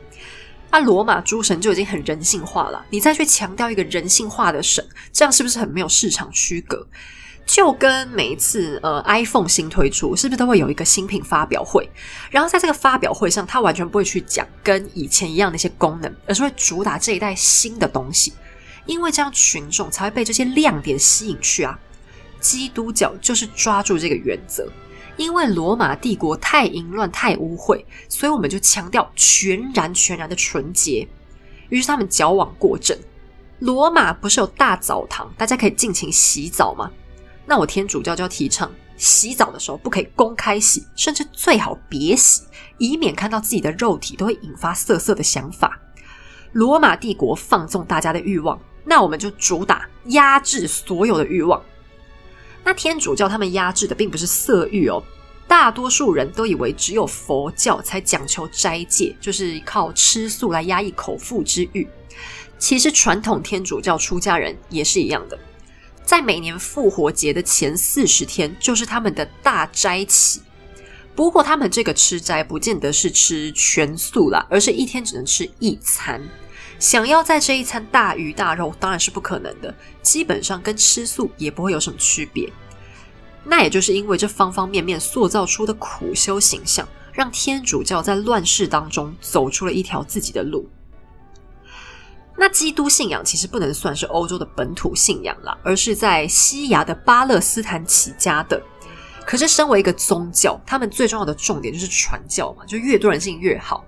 [0.73, 6.85] 那罗马诸神就已经很人性化了，你再去强调一个人性化的神，这样是不是很没有市场区隔？
[7.47, 11.89] 就跟每一次呃 iPhone 新推出，是不是都会有一个新品发表会？
[12.31, 18.33] 然后在这个发表会上，他完全不会去讲跟以前一样的一些功能，而是会主打这一代新的东西。
[18.87, 21.79] 因为这样，群众才会被这些亮点吸引去啊！
[22.41, 24.71] 基督教就是抓住这个原则，
[25.17, 31.09] 因为罗马帝国太淫乱、太污秽，所以我们就强调全然、全然的纯洁。
[31.71, 32.95] 于是他们矫枉过正。
[33.61, 36.91] 罗马不是有大澡堂，大家可以尽情洗澡吗？
[37.47, 42.43] 那我天主教就要提倡，洗澡的时候不可以公开洗，甚至最好别洗，
[42.77, 45.81] 以免看到自己的肉体都会引发色色的想法。
[46.53, 48.61] 罗马帝国放纵大家的欲望。
[48.85, 51.63] 那我们就主打压制所有的欲望。
[52.63, 55.03] 那天主教他们压制的并不是色欲哦，
[55.47, 61.87] 大多数人都以为只有佛教才讲求斋戒，就是靠吃素来压抑口腹之欲。
[62.59, 65.39] 其实传统天主教出家人也是一样的，
[66.05, 70.41] 在每年复活节的前四十天，就是他们的大斋期。
[71.15, 76.23] 不过他们这个吃斋不见得是吃全素啦，而是一天只能吃一餐。
[76.79, 79.75] 想要在这一餐大鱼大肉，当然是不可能的。
[80.03, 82.53] 基本上跟吃素也不会有什么区别。
[83.45, 90.69] 那也就是因为这方方面面塑造出的苦修形象，让天主教在乱世当中走出了一条自己的路。
[92.37, 98.61] 那基督信仰其实不能算是欧洲的本土信仰啦，而是在西亚的巴勒斯坦起家的。
[99.25, 103.85] 可是身为一个宗教，他们最重要的重点就是传教嘛，就越多人信越好。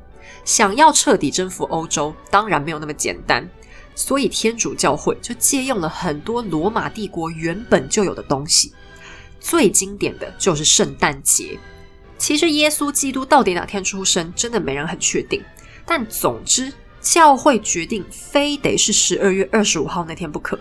[0.46, 3.46] 想要彻底征服欧洲，当然没有那么简单。
[3.94, 8.72] 所以天主教会就借用了很多罗马帝国原本就有的东西。
[9.40, 11.58] 最经典的就是圣诞节。
[12.16, 15.42] 其实耶稣基督到底哪天出生，真的没人很确定。
[15.84, 20.58] 但总之，教会决定非得是十二月二十五号那天不可，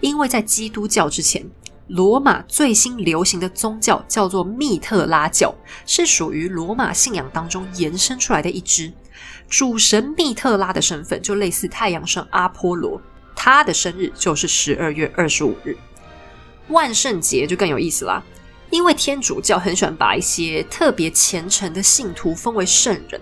[0.00, 1.44] 因为在基督教之前。
[1.88, 5.54] 罗马最新流行的宗教叫做密特拉教，
[5.86, 8.92] 是属于罗马信仰当中延伸出来的一支。
[9.48, 13.00] 主神密特拉的身份就类似太阳神阿波罗，
[13.34, 15.76] 他的生日就是十二月二十五日。
[16.68, 18.22] 万圣节就更有意思啦，
[18.70, 23.18] 因为天主教很喜欢把一些特别虔诚的信徒封为圣人，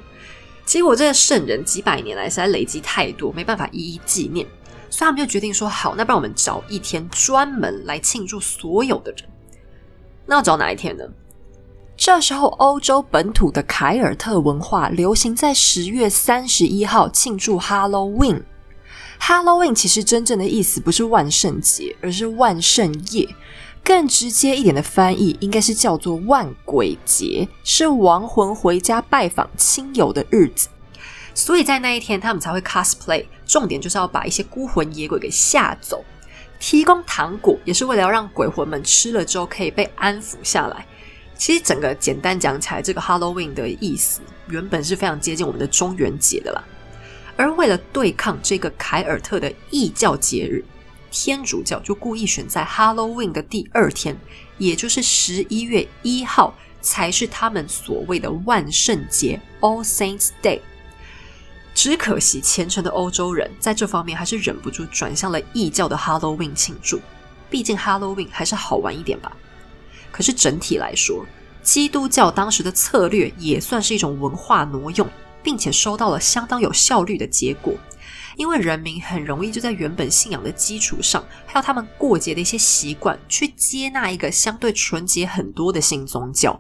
[0.64, 4.44] 结果这个圣人几百年来实在累积太多，没办法一一纪念。
[4.90, 9.28] 所以他们就决定说：“好，那不然我们找一天专门来庆祝所有的人。
[10.26, 11.04] 那要找哪一天呢？
[11.96, 18.42] 这时候，欧洲本土的凯尔特文化流行在十月三十一号庆祝 Halloween。
[19.18, 23.26] Halloween 其实真正的意思不是万圣节，而是万圣夜。
[23.82, 30.68] 更直接一点的翻译，应该是叫做万鬼节，是亡魂回家拜访亲友的日子。
[31.34, 36.04] 所以在那一天，他们才会 cosplay。”重点就是要把一些孤魂野鬼给吓走，
[36.58, 40.84] 提供糖果也是为了要让鬼魂们吃了之后可以被安抚下来。
[41.38, 46.64] 其实整个简单讲起来，这个 Halloween 的意思原本是非常接近我们的中元节的啦。
[47.36, 50.64] 而为了对抗这个凯尔特的异教节日，
[51.10, 54.18] 天主教就故意选在 Halloween 的第二天，
[54.56, 60.60] 也就是十一月一号，才是他们所谓的万圣节 （All Saints Day）。
[61.74, 66.98] 只可惜，虔诚的欧洲人在这方面还是忍不住转向了异教的 Halloween 庆祝。
[67.50, 69.36] 毕竟 Halloween 还是好玩一点吧。
[70.16, 71.26] 可是整体来说，
[71.62, 75.06] 基督教当时的策略也算是一种文化挪用，
[75.42, 77.74] 并且收到了相当有效率的结果。
[78.38, 86.58] 因为人民很容易就在原本信仰的基础上，还有他们过节的一些习惯，去接纳一个相对纯洁很多的新宗教。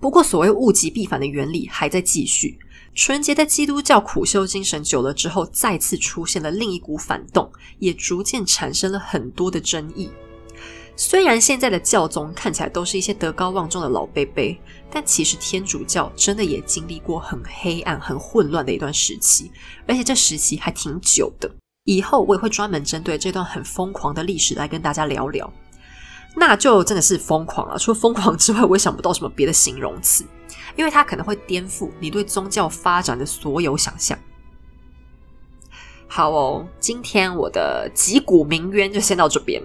[0.00, 2.58] 不过，所谓物极必反的原理还在继续。
[2.92, 10.10] 纯洁的基督教苦修精神久了之后，再次出现了另一股反动，也逐渐产生了很多的争议。
[11.02, 19.50] 虽然现在的教宗看起来都是一些德高望重的老辈辈，但其实天主教真的也经历过很黑暗、很混乱的一段时期，
[19.88, 21.50] 而且这时期还挺久的。
[21.84, 25.50] 以后我也会专门针对这段很疯狂的历史来跟大家聊聊。
[26.36, 30.22] 那就真的是疯狂了，除了疯狂之外，我也想不到什么别的形容词。
[30.76, 34.18] 因为它可能会颠覆你对宗教发展的所有想象。
[36.06, 39.62] 好哦，今天我的击鼓鸣冤就先到这边。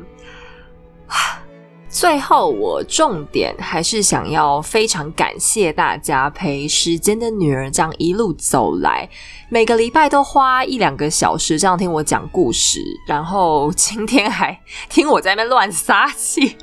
[1.88, 9.10] 最后，我重点还是想要非常感谢大家陪时间的女儿这样一路走来，
[9.49, 16.58] 每个礼拜都花一两个小时这样听我讲故事，然后今天还听我在那边乱撒气。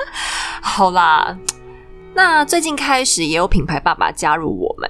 [0.60, 1.38] 好啦。
[2.16, 4.88] 那最近开始也有品牌爸爸加入我们，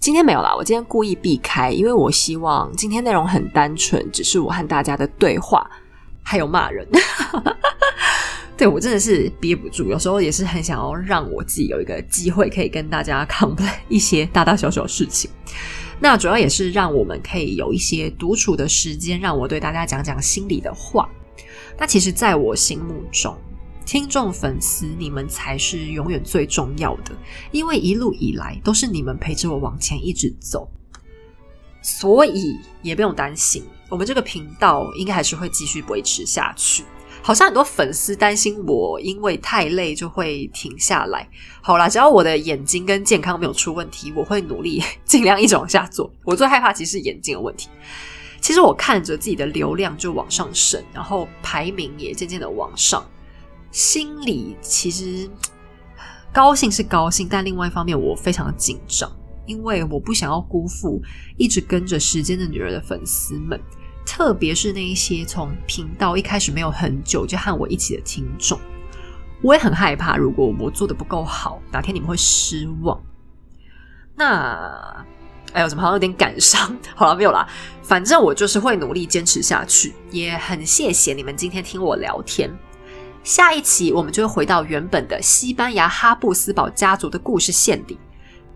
[0.00, 0.54] 今天没有啦。
[0.56, 5.70] 我今天故意避开，因为我希望今天内容很单纯，只是我和大家的对话，
[6.22, 6.88] 还有骂人。
[8.56, 15.30] 对我真的是憋不住，有时候也是很想要让我自己有一个机会，可以跟大家 complain 一些大大小小的事情。
[16.00, 21.08] 那主要也是让我们可以有一些独处的时间，让我对大家讲讲心里的话。
[21.78, 23.36] 那其实，在我心目中。
[23.84, 27.12] 听众粉丝，你们才是永远最重要的，
[27.50, 30.70] 因为一路以来都是你们陪着我往前一直走，
[31.82, 36.84] 所以也不用担心，我们这个频道应该还是会继续维持下去。
[37.22, 41.28] 好像很多粉丝担心我因为太累就会停下来。
[41.60, 46.12] 好啦，只要我的眼睛跟健康没有出问题，我会努力 尽量一直往下做。
[46.24, 47.68] 我最害怕其实是眼睛的问题。
[48.40, 53.04] 其实我看着自己的流量就往上升，然后排名也渐渐的往上。
[53.70, 55.30] 心里其实
[56.32, 59.08] 高兴是高兴，但另外一方面我非常的紧张，
[59.46, 61.00] 因为我不想要辜负
[61.36, 63.60] 一直跟着时间的女儿的粉丝们，
[64.04, 68.58] 特别是那一些从频道一开始没有很久就和我一起的听众，
[69.42, 73.00] 我也很害怕，如果我做的不够好，哪天你们会失望。
[74.14, 75.04] 那
[75.54, 76.76] 哎呦，怎么好像有点感伤？
[76.94, 77.46] 好了，没有啦，
[77.82, 82.50] 反正我就是会努力坚持下去，也很谢谢你们今天听我聊天。
[83.24, 87.98] 下一期我们就会回到原本的西班牙哈布斯堡家族的故事线里。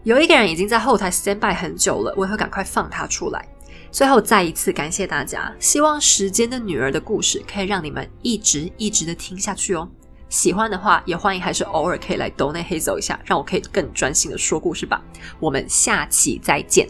[0.02, 3.46] 有一个人已经在后台 stand by 很久了，我也会赶快放他出来。
[3.90, 9.88] 最后再一次感谢大家，希望时间的女儿的故事可以让你们一直一直的听下去哦。
[10.28, 15.02] 喜欢的话也欢迎还是偶尔可以来 donate 黑走一下，让我可以更专心的说故事吧。
[15.38, 16.88] 我们下期再见。